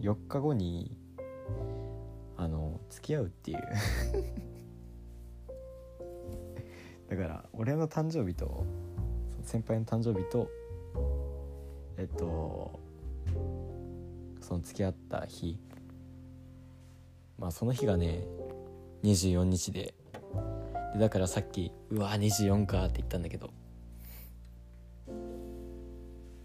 [0.00, 0.96] ？4日後に
[2.36, 3.58] あの付き合うっていう。
[7.10, 8.64] だから俺の誕生日と
[9.42, 10.48] 先輩の誕生日と
[11.96, 12.78] えっと
[14.40, 15.58] その付き合った日。
[17.38, 18.26] まあその日がね
[19.02, 19.94] 24日で。
[20.94, 23.50] でだからさっき「うわ24か」って言ったんだけど。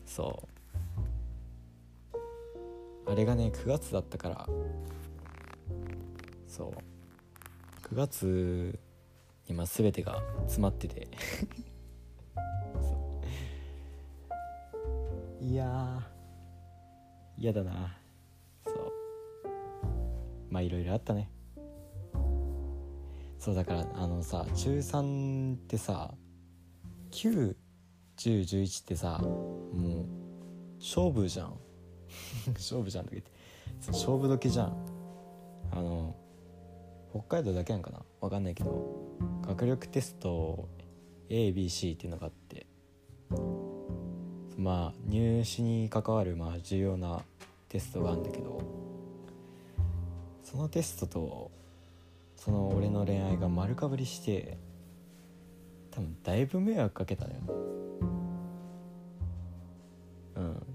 [0.05, 0.47] そ
[3.05, 3.11] う。
[3.11, 4.47] あれがね9月だったから。
[6.47, 6.73] そう。
[7.93, 8.79] 9月
[9.47, 11.07] にまあ全てが詰まってて。
[15.41, 16.01] いや
[17.37, 17.97] 嫌だな。
[18.65, 18.75] そう。
[20.49, 21.29] まあいろいろあったね。
[23.43, 26.13] そうだからあのさ中3ってさ
[27.11, 31.59] 91011ってさもう勝負じゃん。
[32.55, 33.31] 勝負じゃんとか言って。
[33.87, 34.73] 勝負時じゃん。
[35.71, 36.15] あの
[37.11, 38.05] 北海道だけなんかな。
[38.21, 38.95] 分かんないけど
[39.41, 40.69] 学力テスト
[41.27, 42.65] ABC っていうのがあって。
[44.55, 47.21] まあ入試に関わるまあ重要な
[47.67, 48.61] テストがあるんだけど
[50.43, 51.51] そのテストと
[52.43, 54.57] その俺の恋愛が丸かぶりして
[55.91, 57.39] 多分だいぶ迷惑かけたのよ
[60.35, 60.65] うん。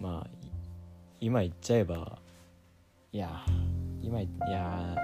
[0.00, 0.30] まあ
[1.20, 2.18] 今言っちゃえば
[3.12, 3.30] いや
[4.02, 4.96] 今いや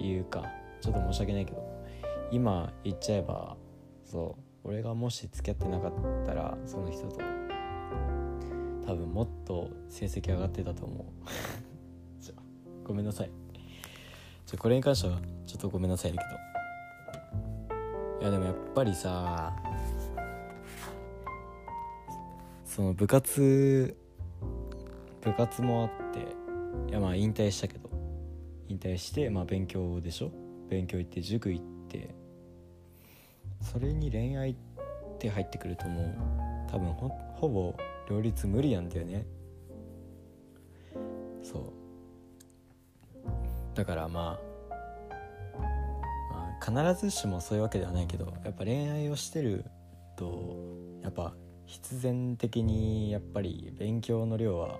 [0.00, 0.44] 言うか。
[0.80, 1.84] ちょっと申し訳ないけど
[2.30, 3.54] 今言っちゃえば
[4.02, 4.34] そ
[4.64, 5.92] う俺がもし付き合ってなかっ
[6.24, 7.18] たらその人と
[8.86, 11.65] 多分もっと成績上がってたと思う。
[12.86, 13.30] ごめんなさい。
[14.46, 16.36] ちょこれに関してはちょっとごめんなさいだけど。
[18.20, 19.56] いやでもやっぱりさ
[22.64, 23.96] その部活
[25.20, 26.20] 部活もあって
[26.90, 27.90] いやまあ引退したけど。
[28.68, 30.30] 引退してまあ勉強でしょ？
[30.68, 32.14] 勉強行って塾行って。
[33.62, 34.56] それに恋愛っ
[35.18, 37.76] て入ってくるともう多分ほほぼ
[38.08, 39.26] 両立無理なんだよね。
[41.42, 41.85] そう。
[43.76, 44.38] だからま
[45.50, 45.54] あ、
[46.32, 49.66] まあ、必ずしもそういうわけではないけどやっぱ恋愛をしてる
[50.16, 50.56] と
[51.02, 51.34] やっぱ
[51.66, 54.78] 必然的にやっぱり勉強の量は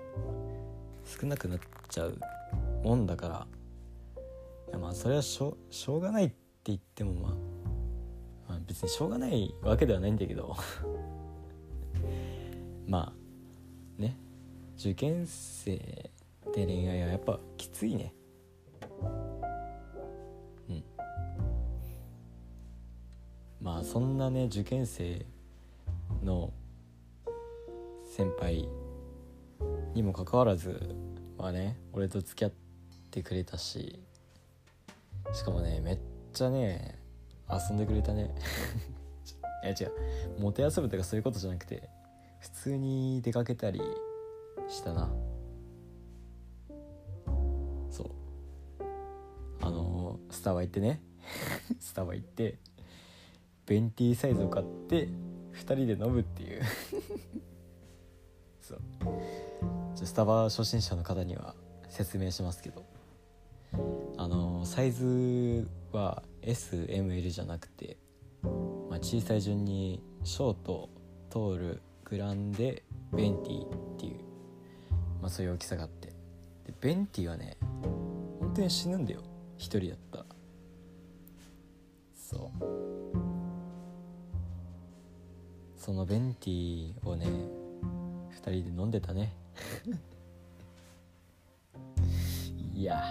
[1.05, 2.17] 少なくなっちゃう
[2.83, 3.47] もんだから
[4.69, 7.31] いやまあそれはしょしょうがないって言ってもまあ、
[8.49, 10.55] まあ、別にしょうがないわけではないんだけど
[12.87, 14.17] まあね
[14.75, 15.77] 受験生
[16.55, 18.13] で恋愛はやっぱきついね。
[23.61, 25.25] まあそんなね受験生
[26.23, 26.53] の
[28.15, 28.67] 先輩
[29.93, 30.95] にもかかわらず
[31.37, 32.51] まあね俺と付き合っ
[33.11, 33.99] てくれたし
[35.33, 35.99] しかもねめっ
[36.33, 36.97] ちゃね
[37.49, 38.35] 遊んでくれたね。
[39.63, 39.85] いや違
[40.37, 40.41] う。
[40.41, 41.89] もてあそぶとかそういうことじゃなくて
[42.39, 43.81] 普通に出かけたり
[44.67, 45.09] したな。
[47.89, 48.11] そう。
[49.61, 51.01] あのー、スタバ行ってね。
[51.79, 52.59] スタバ行って
[53.67, 55.09] ベンティーサイズを買って
[55.53, 56.61] 2人で飲むっていう。
[58.61, 58.79] そう。
[59.95, 61.53] スタバ初心者の方には
[61.89, 62.83] 説明しますけど。
[64.17, 67.97] あのサイズは SML じゃなくて、
[68.89, 70.89] まあ、小さい順にショート
[71.29, 74.19] トールグランデベンティっていう、
[75.21, 76.07] まあ、そういう大きさがあって。
[76.07, 77.57] でベンティはね
[78.39, 79.21] 本当に死ぬんだよ。
[79.57, 80.25] 一人だった。
[82.15, 83.16] そう。
[85.87, 87.31] そのベンティをね2
[88.39, 89.31] 人で飲んでたね。
[92.75, 93.01] いや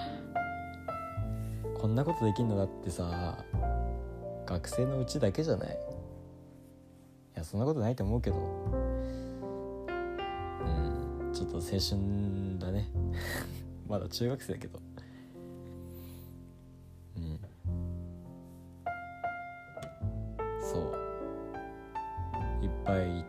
[1.80, 3.42] こんなことできんのだってさ
[4.44, 5.70] 学生のうちだけじゃない。
[5.70, 5.72] い
[7.32, 8.36] やそんなことないと思うけど。
[8.36, 8.40] う
[10.68, 11.78] んちょっと青春
[12.58, 12.90] だね。
[13.88, 14.78] まだ中学生だけど
[22.86, 23.24] ぱい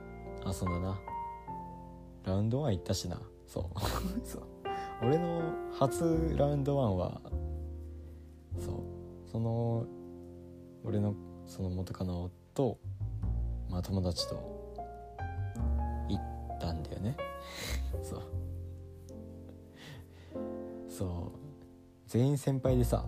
[0.46, 1.00] 遊んだな。
[2.24, 3.20] ラウンド1行ったしな。
[3.48, 3.64] そう。
[4.24, 4.44] そう。
[5.02, 5.42] 俺の
[5.74, 7.22] 初ラウンド1は
[8.60, 8.76] そう。
[9.32, 9.86] その
[10.84, 11.16] 俺の
[11.46, 12.78] その元カノと
[13.70, 14.36] まあ友達と
[16.08, 17.18] 行ったんだよね。
[18.02, 18.22] そう。
[20.90, 21.10] そう。
[22.06, 23.06] 全員先輩でさ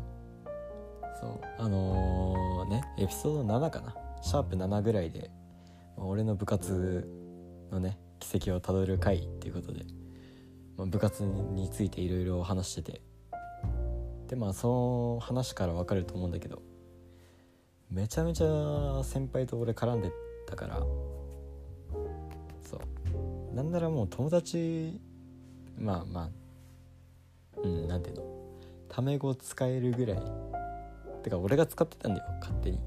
[1.21, 1.39] そう。
[1.57, 3.95] あのー、ねエピソード7かな。
[4.21, 5.32] シャープ7ぐらいで、
[6.00, 7.06] まあ、俺の部活
[7.72, 9.84] のね軌跡をたどる回っていうことで、
[10.78, 13.02] まあ、部活についていろいろ話してて。
[14.30, 16.62] でまあその話から分かると思うんだけど
[17.89, 20.12] めちゃめちゃ先輩と俺絡んで
[20.47, 20.78] たから
[22.62, 22.78] そ
[23.52, 23.56] う。
[23.56, 25.02] なんならもう友達
[25.80, 26.30] まあま
[27.58, 28.24] あうんなんていうの
[28.88, 30.22] タメ語使えるぐらい。
[31.24, 32.80] てか俺が使ってたんだよ勝手に。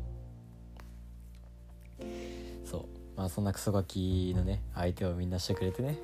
[3.16, 5.98] まあそんなクソガキのね相手をみんなしてくれてね。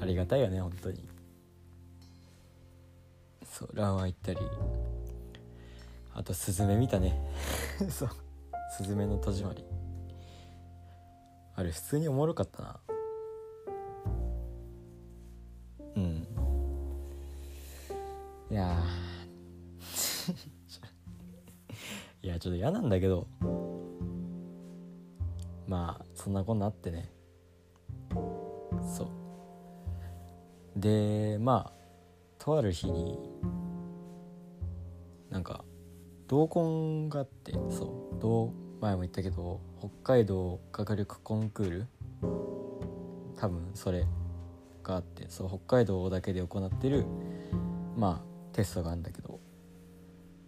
[0.00, 1.04] ありがたいよね本当に。
[3.42, 4.38] そうランワン行ったり。
[6.14, 7.20] あとスズメ見たね。
[7.90, 8.10] そう。
[8.76, 9.64] スズメの戸締まり。
[11.56, 12.80] あれ普通におもろかったな。
[15.96, 16.28] うん。
[18.50, 18.78] いや
[22.22, 23.26] いやちょっと嫌なんだけど
[25.68, 27.12] まあそんなこんなあってね。
[28.96, 30.80] そう。
[30.80, 31.72] でまあ
[32.38, 33.18] とある日に
[35.30, 35.64] なんか
[36.26, 37.84] 同梱があってそ
[38.16, 38.20] う。
[38.20, 41.86] 同前も言ったけど北海道学力コンクール？
[43.36, 44.06] 多分それ
[44.82, 47.04] があってそう北海道だけで行ってる
[47.96, 49.38] まあテストがあるんだけど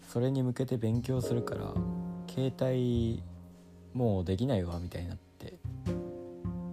[0.09, 1.75] それに向けて勉強するから
[2.29, 3.23] 携帯
[3.95, 5.55] もうできないわみたいになって。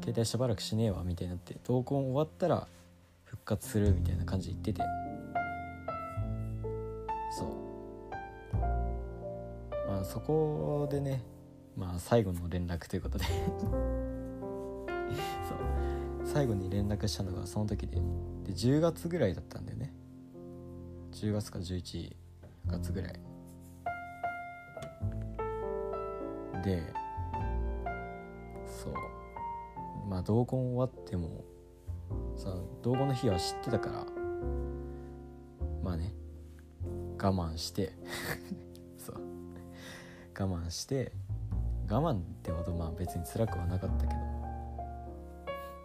[0.01, 1.57] 携帯しばらくしねえわみたいになって。
[1.65, 2.67] 同梱終わったら
[3.25, 4.81] 復活するみたいな感じで言ってて。
[7.37, 7.47] そう。
[9.89, 11.23] まあそこでね
[11.75, 13.25] まあ最後の連絡ということで。
[15.49, 15.57] そう。
[16.25, 17.97] 最後に連絡したのがその時で。
[17.97, 19.93] で10月ぐらいだったんだよね。
[21.11, 22.15] 10月か11
[22.67, 23.19] 月ぐらい。
[26.63, 27.06] で
[30.07, 31.43] まあ同梱終わっても
[32.35, 34.05] さ同梱の日は知ってたから
[35.83, 36.13] まあね
[37.21, 37.93] 我慢して
[38.97, 39.15] そう
[40.39, 41.11] 我慢して
[41.89, 44.19] 我慢ってほどまあ別に辛くはなかったけど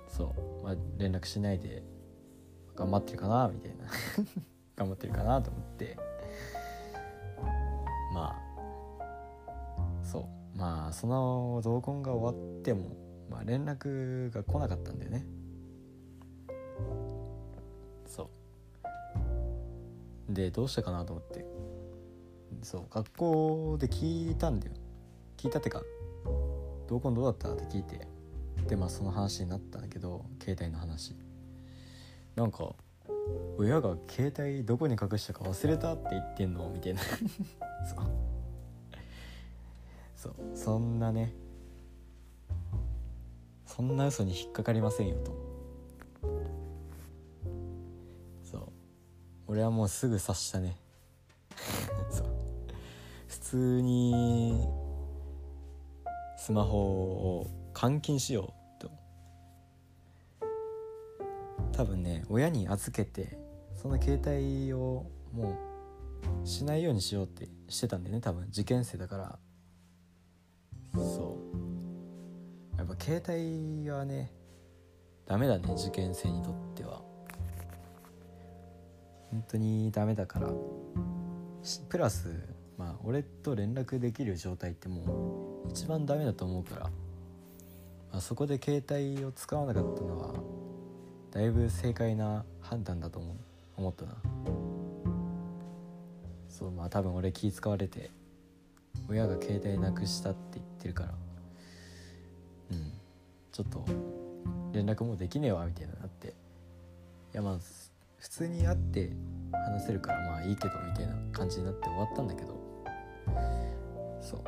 [0.08, 1.82] そう、まあ、連絡しないで
[2.74, 3.84] 頑張ってるかなみたいな。
[4.76, 5.96] 頑張ってるかなと思って
[8.12, 12.90] まあそうまあその同梱が終わっても、
[13.32, 15.24] まあ、連絡が来なかったんだよね。
[18.06, 18.30] そ
[20.30, 20.32] う。
[20.34, 21.44] でどうしたかなと思って。
[22.62, 24.74] そう学校で聞いたんだよ。
[25.36, 25.82] 聞いたってか
[26.88, 27.52] 同梱どうだった？
[27.52, 28.06] って聞いて。
[28.68, 31.16] でまあその話になったんだけど携帯の話。
[32.36, 32.74] なんか
[33.58, 37.00] 親が携帯どこに隠したか忘れたって言ってんのみたいな。
[37.84, 38.04] そう。
[40.14, 40.34] そう。
[40.54, 41.34] そんなね
[43.74, 45.32] そんな嘘に引っかかりませんよと。
[48.44, 48.72] そう。
[49.46, 50.76] 俺はもうすぐ察したね。
[52.12, 52.26] そう。
[53.28, 54.68] 普通に
[56.36, 57.46] スマホを
[57.80, 58.90] 監禁しようと。
[61.72, 63.38] 多分ね親に預けて
[63.74, 65.56] その携帯をも
[66.44, 68.48] うしないようにしようってしてたんだよね多分。
[68.48, 69.38] 受験生だから。
[70.94, 71.71] そう。
[72.82, 74.32] やっぱ携帯はね
[75.24, 77.00] ダメだね受験生にとっては。
[79.30, 80.50] 本当にダメだから。
[81.88, 82.28] プラス
[82.76, 86.82] まあ俺と連絡できる状態ってもう一番ダメだと思うから、
[88.10, 90.34] まあ、そこで携帯を使わなかったのは
[91.30, 93.36] だいぶ正解な判断だと思
[93.76, 94.16] 思ったな。
[96.48, 98.10] そうまあ多分俺気使われて
[99.08, 101.31] 親が携帯なくしたって言ってるから。
[103.52, 103.84] ちょっと
[104.72, 106.32] 連絡もできねえわみたいになってい
[107.34, 107.58] やまあ
[108.18, 109.10] 普通に会って
[109.52, 112.62] 話せるからまあいいけどみたいな感じになって終わったんだけど。
[114.20, 114.44] そう。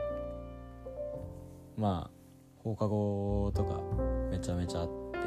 [1.76, 2.10] まあ
[2.62, 3.80] 放課後とか
[4.30, 5.18] めちゃめちゃあって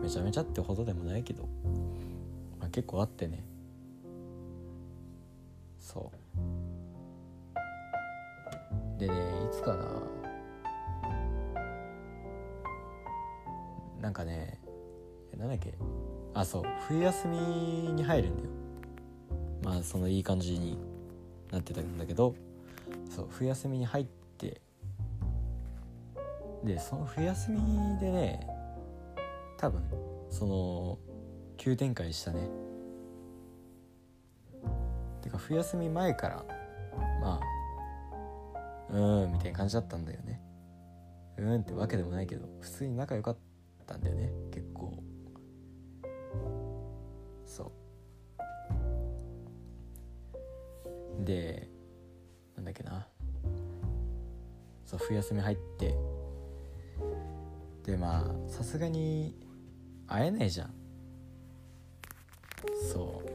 [0.00, 1.48] めちゃめちゃってほどでもないけど、
[2.60, 3.44] まあ、結構あってね。
[5.80, 6.12] そ
[8.96, 8.98] う。
[9.00, 9.84] でねいつかな
[14.00, 14.60] なんかね
[15.36, 15.74] なんだっけ？
[16.34, 16.62] あそう。
[16.88, 17.38] 冬休み
[17.92, 18.50] に入るんだよ。
[19.64, 20.78] まあそのいい感じに
[21.50, 22.34] なってたんだけど
[23.10, 24.60] そう冬休みに入って
[26.64, 28.46] でその冬休みでね
[29.56, 29.82] 多分
[30.30, 30.98] その
[31.56, 32.48] 急展開したね。
[35.22, 36.44] てか冬休み前から
[37.20, 37.40] まあ
[38.90, 40.40] うーんみたいな感じだったんだよね。
[41.36, 43.40] うーんってわけでもないけど普通に仲良かった
[43.88, 44.92] たんだよね結構。
[47.46, 47.72] そ
[51.20, 51.24] う。
[51.24, 51.68] で
[52.54, 53.08] なんだっけな。
[54.84, 55.94] そう冬休み入って。
[57.84, 59.34] でまあさすがに
[60.06, 60.74] 会えないじゃん。
[62.92, 63.28] そう。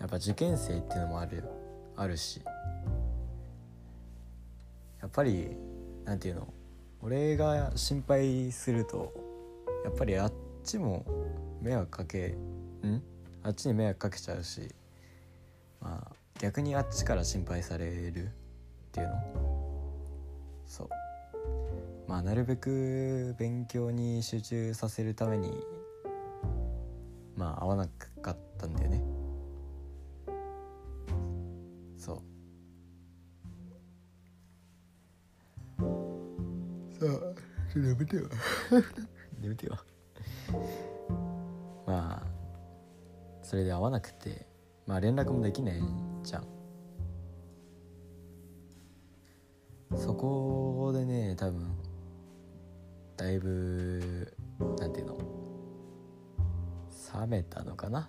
[0.00, 1.42] やっぱ受験生っていうのもある
[1.96, 2.40] あるし。
[5.00, 5.56] やっぱり
[6.04, 6.52] なんていうの？
[7.02, 9.12] 俺が心配すると
[9.84, 10.32] やっぱりあっ
[10.64, 11.04] ちも
[11.62, 13.02] 迷惑かけん？
[13.42, 14.74] あっちに迷惑かけちゃうし
[15.80, 18.30] まあ逆にあっちから心配されるっ
[18.92, 19.14] ていうの？
[20.66, 20.88] そう。
[22.08, 25.52] まあなるべく勉強に集中させるために
[27.36, 28.07] まあ合わなか
[45.00, 45.80] 連絡もできない
[46.22, 46.46] じゃん。
[49.96, 51.66] そこでね多分
[53.16, 54.32] だいぶ
[54.78, 55.18] なんていうの？
[57.20, 58.08] 冷めたのかな？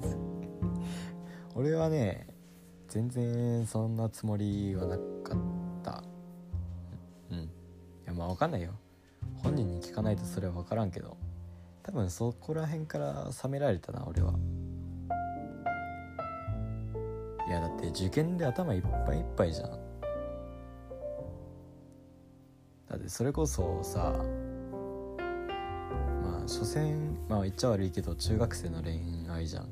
[1.56, 2.26] 俺はね
[2.88, 5.02] 全然そんなつもりはなか
[5.34, 5.38] っ
[5.82, 6.04] た。
[7.30, 7.38] うん。
[7.38, 7.48] い
[8.06, 8.72] やまあ分かんないよ。
[9.42, 11.16] 本人に聞かないとそれは分からんけど。
[11.82, 14.34] 多分そこら辺から冷められたな俺は。
[17.50, 19.70] いやだって受験で頭いっぱいいっぱいじゃん。
[22.88, 24.14] だってそれこそさ
[26.22, 29.68] まあ所詮まあ言っちゃ悪いけど中学生の恋愛じゃん。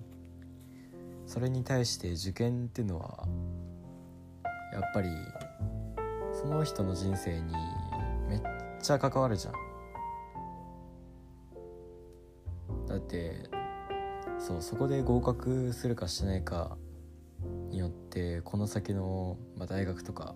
[1.25, 3.29] それに対して受験っていうのは
[4.73, 5.11] やっぱり
[6.33, 7.55] その人の人生に
[8.29, 8.43] めっ
[8.83, 9.55] ちゃ関わるじゃん。
[12.89, 13.49] だって
[14.41, 16.77] そうそこで合格するかしないか
[17.71, 20.35] によってこの先の、まあ、大学とか、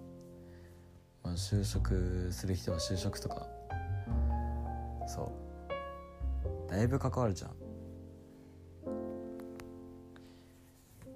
[1.23, 3.47] まあ、就職する人は就職とか
[5.07, 6.71] そう。
[6.71, 7.53] だいぶ関わるじゃん。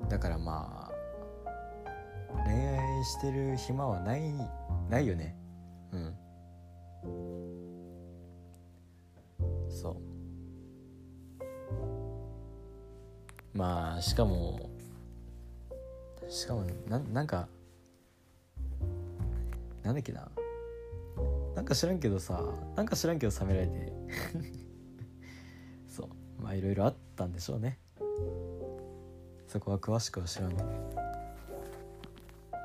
[0.09, 0.93] だからまあ
[2.45, 4.21] 恋愛してる暇はない
[4.91, 5.37] ないよね。
[5.93, 6.15] うん。
[9.69, 9.97] そう。
[13.57, 14.66] まあしかも
[16.29, 17.49] しかもななんか
[19.87, 20.29] なんだっけな。
[21.55, 22.43] なんか知らんけどさ
[22.75, 23.93] なんか知らんけど冷められて。
[25.89, 26.09] そう。
[26.43, 27.79] まあいろいろあったんでしょうね。
[29.47, 30.57] そこは詳しくは知らん。
[30.57, 30.69] けど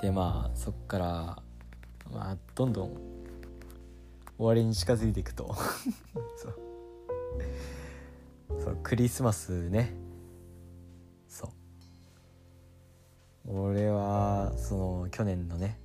[0.01, 1.43] でまあそっから
[2.11, 2.97] まあどんどん
[4.37, 5.55] 終わりに近づいていくと。
[6.35, 6.59] そう。
[8.59, 9.93] そうクリスマスね。
[11.27, 11.60] そう。
[13.47, 15.79] 俺はその去年のね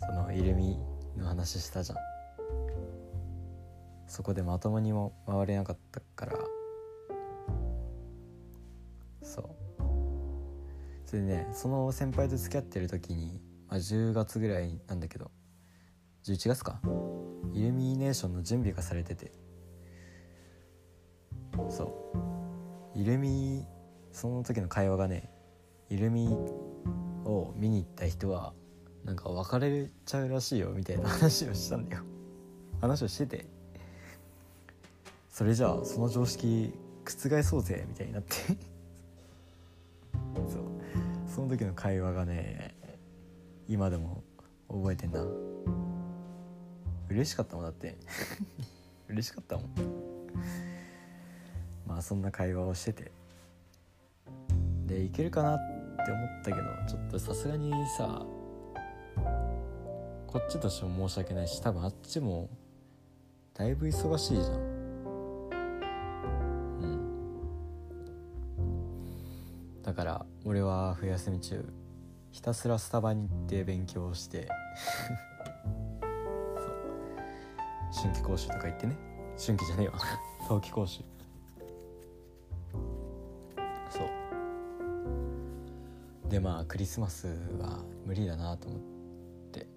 [0.00, 0.78] そのイルミ
[1.16, 1.98] の話したじゃん。
[4.06, 6.38] そこでまともにも回れなかったから。
[9.22, 9.48] そう。
[11.04, 15.30] それでねその先輩と付き合ってる時に、まあ、10月ぐらいなんだけど
[16.24, 16.80] 11月か？
[17.52, 19.32] イルミネーションの準備がされてて。
[21.68, 22.12] そ
[22.94, 22.98] う。
[22.98, 23.64] イルミ
[24.12, 25.30] その時の会話がね
[25.90, 26.28] イルミ
[27.24, 28.52] を見に行った人は
[29.04, 32.02] なんか別れちゃうらしいよみたいな話をしたんだよ。
[32.80, 33.46] 話をしてて。
[35.28, 36.72] それじゃあその常識
[37.04, 38.34] 覆そうぜみたいになって。
[40.48, 40.62] そう。
[41.26, 42.74] その時の会話がね
[43.68, 44.22] 今でも
[44.68, 45.24] 覚えてんな。
[47.10, 47.96] 嬉しかったもんだって。
[49.08, 49.66] 嬉しかったもん。
[51.86, 53.12] まあそんな会話をしてて。
[54.86, 55.73] でいけるかなって
[56.04, 58.22] って思ったけどちょっとさすがにさ
[60.26, 62.50] こっちとしても申し訳ないし多分あっちも
[63.54, 64.48] だいぶ忙しいじゃん。
[66.80, 67.02] うん。
[69.82, 71.64] だから俺は冬休み中
[72.32, 74.48] ひたすらスタバに行って勉強して
[76.56, 76.72] そう。
[78.02, 78.96] 春季講習とか行ってね。
[79.38, 79.94] 春季じゃねえわ。
[80.48, 81.04] 冬季講習。
[86.34, 87.28] でまあクリスマス
[87.60, 88.80] は無理だなと思っ
[89.52, 89.68] て。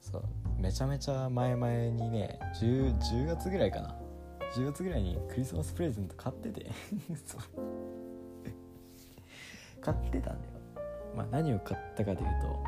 [0.00, 0.22] そう。
[0.58, 3.94] めちゃめちゃ前々にね 10, 10月ぐらいかな。
[4.56, 6.70] 10月ぐらいにクリスマスプレゼント買ってて。
[7.26, 7.40] そう。
[9.82, 10.54] 買ってたんだよ。
[11.14, 12.64] まあ何を買ったかというと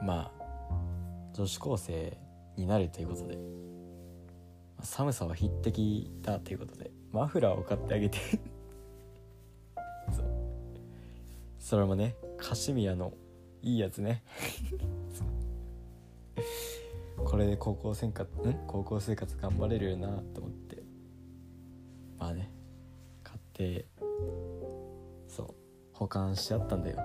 [0.00, 2.16] まあ女子高生
[2.56, 3.36] になるということで。
[4.82, 8.18] 寒さは匹敵だということでマフラーを買ってあげて。
[11.68, 13.12] それもねカシミヤの
[13.60, 14.22] いいやつね。
[17.18, 18.54] これで高校生活ん？
[18.66, 20.82] 高校生活頑張れるよなと思って。
[22.18, 22.50] まあね
[23.22, 23.84] 買って
[25.28, 25.54] そう
[25.92, 26.96] 保管しあったんだよ。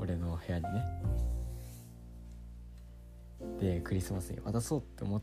[0.00, 0.84] 俺の部屋にね。
[3.60, 5.22] でクリスマスに渡そうって思っ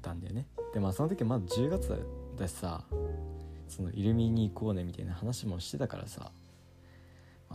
[0.00, 0.46] たんだよね。
[0.72, 2.06] でまあその時まだ10月
[2.38, 2.86] だしさ
[3.68, 6.32] そのイルミに行こうねみたいな話もしてたからさ、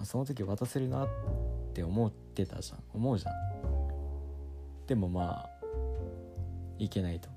[0.02, 1.08] あ、その時渡せるなっ
[1.74, 2.80] て思ってたじゃん。
[2.94, 3.34] 思うじゃん。
[4.88, 5.50] でもまあ
[6.78, 7.30] いけないと。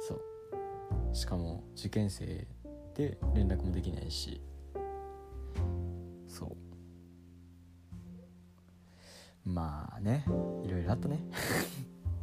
[0.00, 0.20] そう。
[1.14, 2.46] しかも受験生
[2.94, 4.42] で連絡もできないし。
[6.26, 6.56] そう。
[9.48, 10.24] まあね。
[10.64, 11.20] いろいろあったね。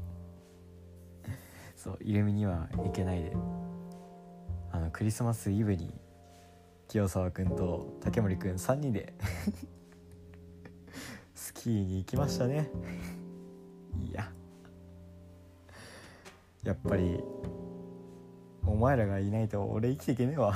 [1.76, 3.36] そうイルミには行けないで。
[4.72, 5.93] あのクリスマスイブに
[6.88, 9.14] 清沢君と竹森君3人で
[11.34, 12.70] スキーに行きましたね。
[14.00, 14.32] いや。
[16.64, 17.24] やっぱり
[18.66, 20.56] お前らがいないと俺生きていけねえわ。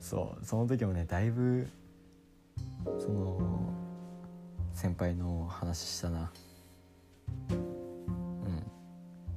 [0.00, 1.68] そうその時もねだいぶ
[2.98, 3.38] その
[4.72, 6.32] 先輩の話したな。
[7.50, 8.62] うん。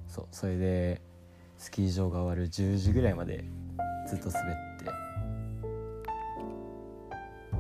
[0.07, 1.01] そうそれで
[1.57, 3.43] スキー場が終わる10時ぐらいまで
[4.11, 4.85] ずっと滑って。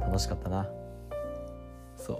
[0.01, 0.69] 楽しかったな。
[1.95, 2.19] そう。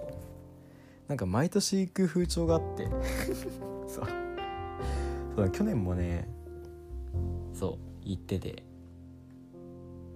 [1.09, 2.87] なんか毎年行く風潮があって。
[3.87, 4.05] そう。
[5.35, 6.27] そう去年もね
[7.53, 8.63] そう行ってて。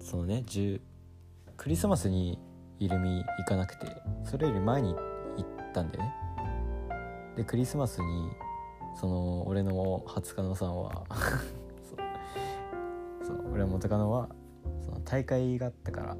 [0.00, 0.80] そのね10
[1.58, 2.38] クリスマスに
[2.78, 4.02] イルミ行かなくて。
[4.24, 6.14] それより前に行ったんだよね。
[7.36, 8.30] でクリスマスに
[8.98, 11.04] その俺の初カノさんは
[13.26, 14.28] そう俺の元カノは
[14.84, 16.16] その大会があったから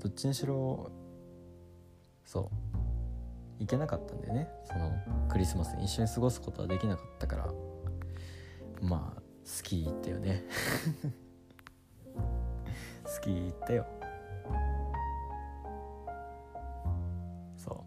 [0.00, 0.90] どっちにしろ
[2.24, 2.48] そう
[3.60, 4.48] 行けなかったんだよね。
[4.64, 4.92] その
[5.28, 5.84] クリスマスに。
[5.84, 7.52] 一緒に過ごすことはできなかったから
[8.82, 10.44] まあスキー行ったよね。
[13.06, 13.86] スキー行ったよ。
[17.56, 17.84] そ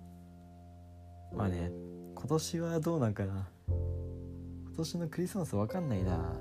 [1.34, 1.36] う。
[1.36, 1.72] まあね
[2.16, 3.50] 今年はどうなんかな。
[3.68, 6.34] 今年のクリスマスわかんないな。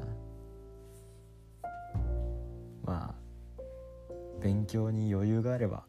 [4.47, 5.83] 勉強に余裕があれば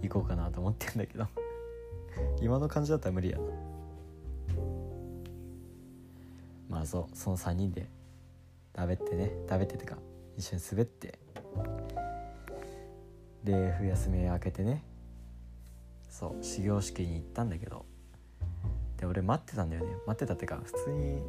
[0.00, 1.26] 行こうかなと思ってんだけど。
[2.40, 3.44] 今の感じだったら無理やな。
[6.68, 7.88] まあそうその3人で
[8.76, 9.98] 食べてね食べててか
[10.36, 11.18] 一緒に滑って。
[13.42, 14.84] で冬休み明けてね
[16.08, 17.84] そう始業式に行ったんだけど。
[18.98, 19.96] で俺待ってたんだよね。
[20.06, 21.22] 待ってたってか普通に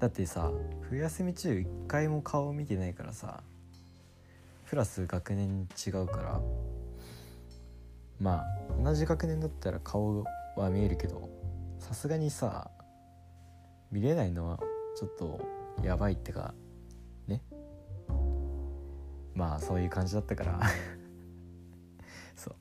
[0.00, 0.50] だってさ
[0.88, 3.44] 冬休み中一回も顔見てないからさ
[4.66, 6.40] プラス学年違うから。
[8.18, 10.24] まあ同じ学年だったら顔
[10.56, 11.28] は見えるけど
[11.78, 12.70] さすがにさ
[13.92, 14.58] 見れないのは
[14.96, 15.40] ちょっと
[15.82, 16.54] やばいってか
[17.28, 17.42] ね。
[19.34, 20.60] まあそういう感じだったから。
[22.34, 22.54] そう。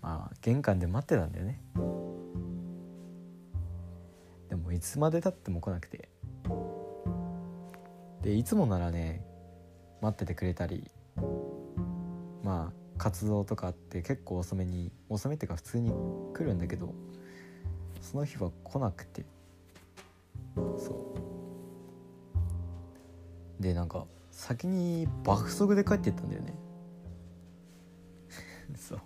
[0.00, 1.60] まあ玄関で待ってたんだよね。
[4.48, 6.08] でもいつまでたっても来なくて。
[8.22, 9.24] でいつもならね
[10.00, 10.90] 待っててくれたり
[12.42, 15.92] まあ活動とかあって結構遅めに遅めっていうか普通に
[16.34, 16.94] 来るんだけど
[18.00, 19.24] その日は来なくて。
[20.78, 21.14] そ
[23.60, 23.62] う。
[23.62, 26.54] でなんか先に爆速で帰っていったんだよね。
[28.76, 28.98] そう。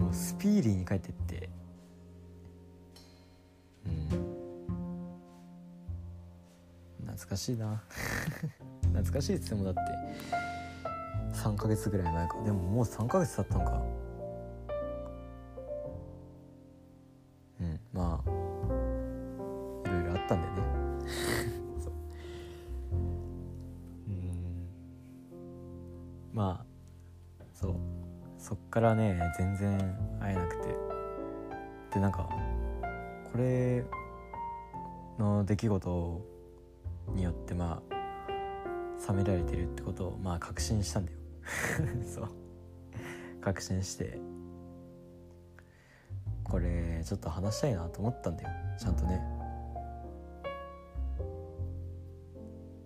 [0.00, 1.48] もうスピーディーに帰ってって。
[3.86, 4.08] うん。
[7.06, 7.82] 懐かしいな。
[8.92, 10.39] 懐かしいっつってもだって。
[11.40, 12.36] 3ヶ月ぐらい前か。
[12.44, 13.82] でももう3ヶ月経ったのか。
[17.60, 18.30] うんまあ
[19.88, 20.62] いろいろあったんだよね
[22.92, 22.94] う。
[24.08, 24.68] うん。
[26.34, 27.74] まあそう。
[28.36, 29.78] そっからね全然
[30.20, 30.76] 会えなくて。
[31.94, 32.28] でなんか
[33.32, 33.84] これ
[35.18, 36.20] の出来事
[37.14, 41.19] によってまあ冷められてるってことをまあ確信したんだよ。
[42.06, 42.28] そう。
[43.40, 44.18] 確信して。
[46.44, 48.50] これちょっと話したいなと思ったんだよ。
[48.78, 49.20] ちゃんとね。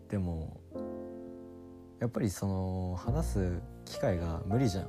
[0.09, 0.61] でも
[2.01, 4.89] やっぱりその話す機会が無理じゃん。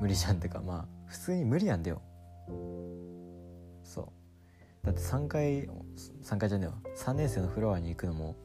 [0.00, 2.02] 無理じゃんってかまあ普通に無理なんだよ。
[3.82, 4.02] そ
[4.82, 4.86] う。
[4.86, 5.66] だって3回
[6.22, 6.74] 3回じゃねえわ。
[6.96, 8.36] 3年生のフロアに行くのも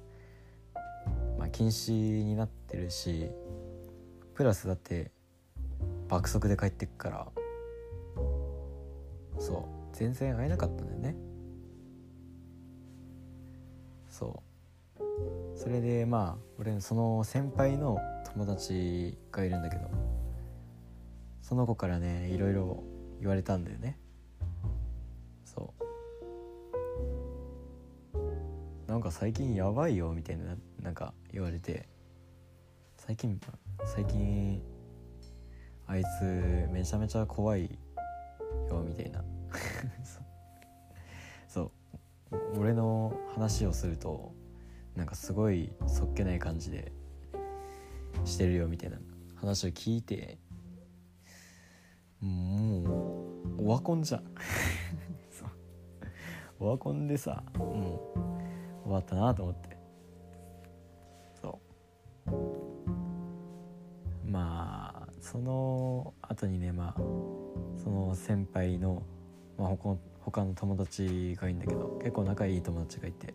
[1.60, 1.92] 禁止
[2.24, 3.30] になってるし
[4.34, 5.12] プラスだって
[6.08, 7.28] 爆速で帰ってくから。
[9.38, 9.96] そう。
[9.96, 11.18] 全然会えなかったんだよね。
[14.08, 14.42] そ
[14.98, 15.60] う。
[15.60, 17.98] それでまあ俺のその先輩の
[18.34, 19.90] 友達がいるんだけど
[21.42, 22.84] その子からねいろいろ
[23.20, 24.00] 言われたんだよね。
[25.44, 25.74] そ
[28.16, 28.90] う。
[28.90, 30.69] なんか最近やばいよみたいになって。
[30.82, 31.88] なんか言われて
[32.98, 33.40] 最近
[33.86, 34.62] 最近
[35.88, 37.80] あいつめちゃめちゃ怖い
[38.70, 39.24] よみたいな。
[41.48, 41.72] そう。
[42.60, 44.34] 俺の話をすると
[44.96, 46.92] なんかすごいそっけない感じで
[48.26, 48.98] してるよみたいな。
[49.36, 50.38] 話を聞いて
[52.20, 52.84] も
[53.58, 54.24] うオワコンじゃん。
[56.60, 58.14] オワコンでさも
[58.84, 59.69] う終わったなと思って。
[65.32, 67.02] その後にねまあ
[67.84, 69.04] その先輩の、
[69.60, 73.34] まあ、他の他の友達がいいんだけど結構仲いい友達がいて。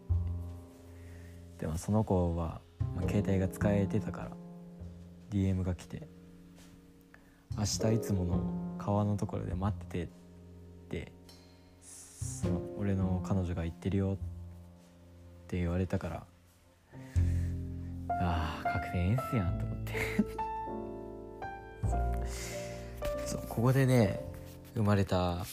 [1.58, 2.60] でもその子は、
[2.96, 4.30] まあ、携帯が使えてたから
[5.30, 6.08] DM が来て
[7.56, 8.40] 「明日いつもの
[8.76, 10.08] 川のところで待ってて」っ
[11.06, 11.12] て
[11.80, 14.16] その俺の彼女が言ってるよっ
[15.46, 16.26] て言われたから
[18.20, 20.43] ああ確定演出やんと思って。
[23.26, 24.20] そうここでね
[24.74, 25.44] 生まれた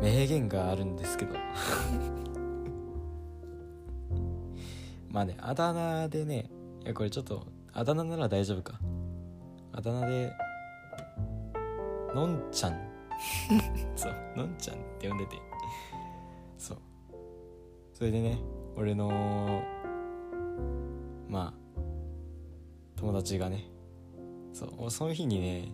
[0.00, 1.34] 名言があるんですけど。
[5.10, 6.48] まあねあだ名でね
[6.84, 8.80] いやこれちょっとあだ名なら大丈夫か。
[9.72, 10.32] あだ名で
[12.14, 12.78] のんちゃん。
[13.94, 15.36] そうのんちゃんって呼んでて。
[16.58, 16.78] そう。
[17.92, 18.38] それでね
[18.76, 19.62] 俺の
[21.28, 21.80] まあ
[22.96, 23.69] 友達がね
[24.52, 25.72] そうその日にね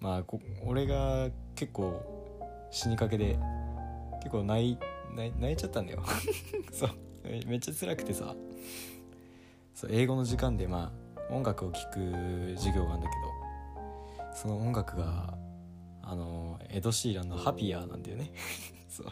[0.00, 0.24] まあ
[0.64, 2.38] 俺が結構
[2.70, 3.38] 死にかけで
[4.20, 4.78] 結構泣い
[5.16, 6.02] 泣いちゃったんだよ。
[6.72, 6.90] そう。
[7.46, 8.34] めっちゃ辛くてさ。
[9.74, 10.92] そう英語の時間でま
[11.28, 13.14] あ音楽を聴く授業があるんだけ
[14.26, 15.38] どその音楽が
[16.02, 18.32] あのエド・シーランの「ハピアー」なんだよね。
[18.88, 19.06] そう。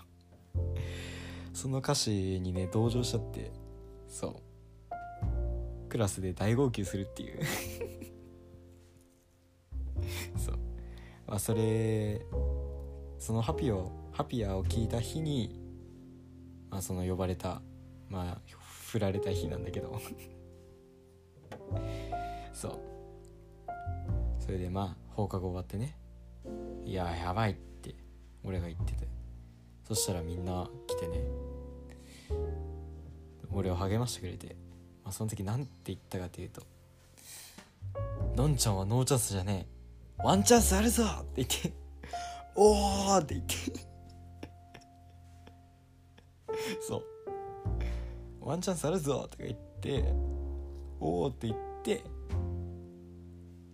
[1.53, 3.51] その歌詞にね同情しちゃって
[4.09, 5.89] そう。
[5.89, 7.41] クラスで大号泣するっていう。
[10.37, 10.59] そう。
[11.27, 12.25] まあそれ
[13.19, 15.61] そのハピをハピアを聞いた日に、
[16.71, 17.61] まあ、その呼ばれた
[18.09, 20.01] まあ振られた日なんだけど。
[22.53, 22.79] そう。
[24.39, 25.99] それでまあ放課後終わってね。
[26.85, 27.95] いややばいって
[28.45, 29.09] 俺が言ってて。
[29.85, 31.21] そしたらみんな来てね。
[33.53, 34.57] 俺を励ましてくれて、
[35.03, 36.63] まあ、その時何て言ったかっていうと
[38.37, 39.76] 「のんちゃんはノーチャンスじゃねえ。
[40.19, 41.73] ワンチャンスあるぞ!」って言って
[42.55, 43.87] おーって言って。
[46.81, 47.03] そう。
[48.41, 50.05] ワンチャンスあるぞとか言って
[51.01, 52.05] おおって言って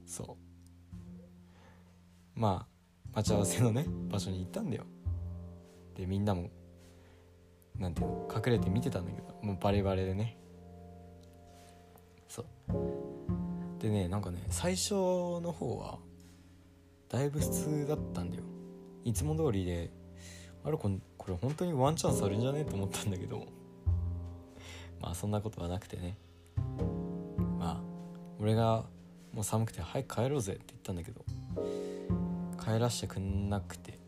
[0.04, 0.36] そ
[2.36, 2.40] う。
[2.40, 4.84] まあ待ち合わせのね場所に行ったんだよ。
[5.94, 6.50] でみんなも
[7.78, 10.38] なんていうの隠れて見てたんだけどもうバレバレでね。
[12.28, 12.46] そう。
[13.78, 15.98] でねなんかね最初の方は
[17.12, 18.42] だいぶ普通だったんだよ。
[19.04, 19.90] いつも通りで。
[20.64, 22.64] あれこれこれ本当にワンチャンスあるんじゃね？
[22.64, 23.46] と思ったんだけど。
[24.98, 26.16] まあそんなことはなくてね。
[27.58, 27.82] まあ
[28.40, 28.86] 俺が
[29.32, 31.22] もう寒くて早く帰ろうぜって言ったんだけど。
[32.64, 33.98] 帰らしてくんなくて。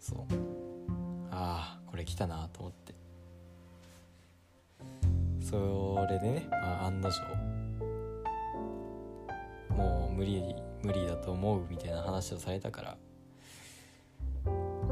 [0.00, 0.18] そう。
[1.30, 2.94] ああこれ来たなと思って。
[5.40, 7.91] それでね、まあ、案の定。
[10.22, 10.54] 無理
[10.84, 12.96] 無理だと思うみたいな話をされたから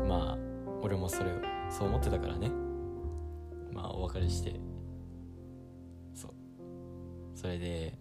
[0.05, 0.39] まあ
[0.83, 1.35] 俺もそれを
[1.71, 2.51] そう思ってたからね。
[3.73, 4.55] まあお別れして
[6.15, 6.31] そう。
[7.37, 7.95] それで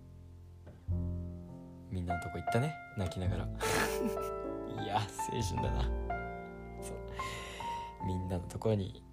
[1.91, 2.73] みんなのとこ行ったね。
[2.97, 3.45] 泣きながら。
[4.83, 4.95] いや
[5.31, 5.83] 青春だな。
[6.81, 8.07] そう。
[8.07, 9.03] みんなのところに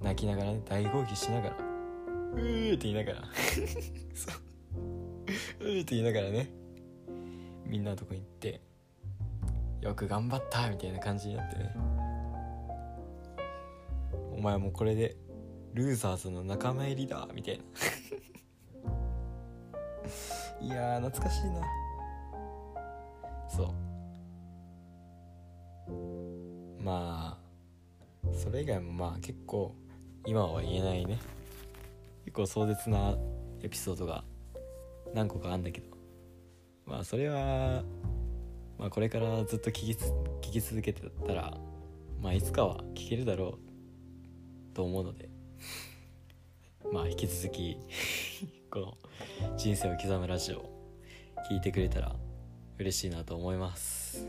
[0.00, 3.22] 泣きながらね大号泣しながらうーって言いながら。
[4.14, 4.32] そ
[4.80, 4.84] う。
[5.60, 6.55] うーって言いながらね。
[7.66, 8.60] みんなのとこ行って
[9.80, 11.74] よく頑張ったみたいな感じになってね。
[14.32, 15.16] お前もこれで
[15.74, 17.64] ルーザーズの仲間入りだみたいな。
[20.66, 21.60] いや懐かしいな。
[23.48, 23.68] そう。
[26.82, 27.38] ま
[28.22, 29.74] あそれ以外もまあ結構
[30.24, 31.18] 今は言えないね。
[32.24, 33.16] 結構壮絶な
[33.62, 34.24] エピソードが
[35.14, 35.95] 何個かあんだけど。
[36.86, 37.82] まあそれは、
[38.78, 39.98] まあ、これからずっと聞き
[40.48, 41.58] 聞き続けてたら、
[42.22, 43.58] まあ、いつかは聞けるだろ
[44.72, 45.28] うと思うので
[46.92, 47.76] まあ引き続き
[48.70, 48.98] この
[49.58, 50.70] 「人生を刻むラジオ」
[51.50, 52.14] 聞いてくれたら
[52.78, 54.28] 嬉しいなと思います。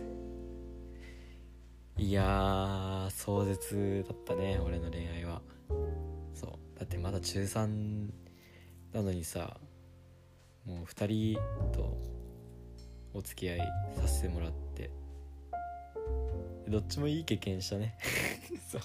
[1.97, 5.41] いや壮絶だったね俺の恋愛は。
[6.35, 6.79] そう。
[6.79, 8.11] だってまだ中3
[8.93, 9.59] なのにさ
[10.63, 11.97] もう2人と
[13.17, 13.59] お付き合い
[13.99, 14.91] させてもらって。
[16.67, 17.97] どっちもいい経験したね。
[18.69, 18.81] そう。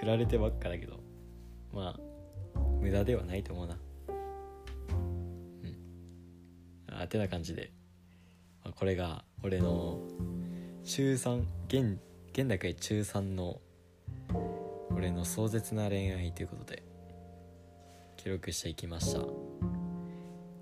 [0.00, 1.00] 振られてばっかだけど。
[1.72, 2.00] まあ
[2.78, 3.78] 無駄ではないと思うな。
[4.10, 4.12] う
[5.66, 5.78] ん。
[6.88, 7.72] あてな感じで、
[8.62, 9.98] まあ、これが俺の
[10.84, 11.98] 中3現
[12.32, 13.62] 現代界中3の
[14.94, 16.82] 俺の壮絶な恋愛ということで
[18.18, 19.20] 記録していきました。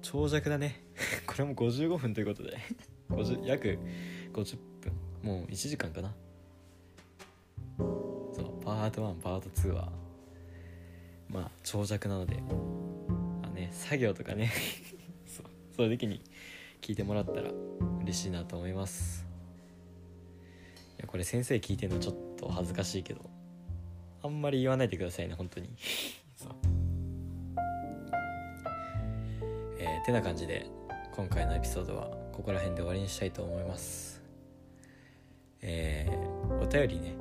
[0.03, 0.84] 長尺だね。
[1.27, 2.57] これも55分ということで
[3.11, 3.79] 50約
[4.33, 4.93] 50分。
[5.23, 6.15] もう1時間かな。
[7.79, 9.93] そうパート1パート2は
[11.29, 14.51] まあ長尺なのでまあね作業とかね。
[15.27, 16.21] そうそういう時に
[16.81, 17.51] 聞いてもらったら
[18.03, 19.27] 嬉しいなと思います。
[20.99, 23.31] いやこれ先生聞いてんのちょっと恥ずかしいけど
[24.23, 25.71] あんまり言わないでくださいね本当に。
[26.37, 26.53] そう。
[29.79, 30.67] えー、てな感じで
[31.17, 34.21] 今回のエピソードはここら辺で終わりにしたいと思います。
[35.63, 37.15] えー、お便りね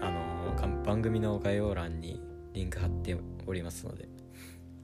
[0.00, 2.20] あの、番組の概要欄に
[2.52, 3.16] リンク貼って
[3.46, 4.08] おりますので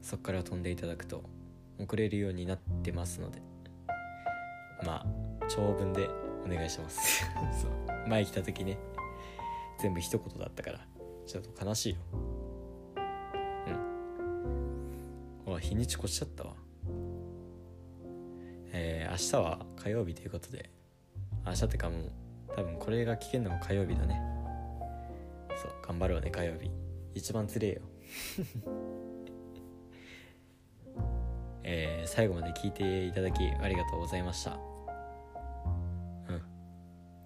[0.01, 1.25] そこから飛んでいただくと
[1.81, 3.41] 送れるようになってますので
[4.85, 5.05] まあ
[5.49, 6.09] 長文で
[6.45, 7.25] お願いします。
[7.61, 8.07] そう。
[8.07, 8.77] 前来た時ね
[9.79, 10.79] 全部一言だったから
[11.27, 11.99] ちょっと悲しいよ。
[13.67, 13.69] う
[15.41, 15.43] ん。
[15.43, 16.68] ほら日にち越しちゃったわ。
[18.71, 20.69] えー、明日は火曜日ということで
[21.45, 22.11] 明日ってかもう
[22.55, 24.21] 多分これが聞けるのも火曜日だね。
[25.61, 26.71] そう頑張るわね火曜日。
[27.13, 27.81] 一番つれえよ。
[31.63, 34.51] えー、最後まで聞いていただきありがとうございました。
[34.51, 34.55] う
[36.33, 36.41] ん。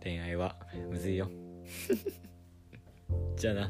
[0.01, 0.57] 恋愛は
[0.89, 1.29] むずいよ。
[3.37, 3.69] じゃあな。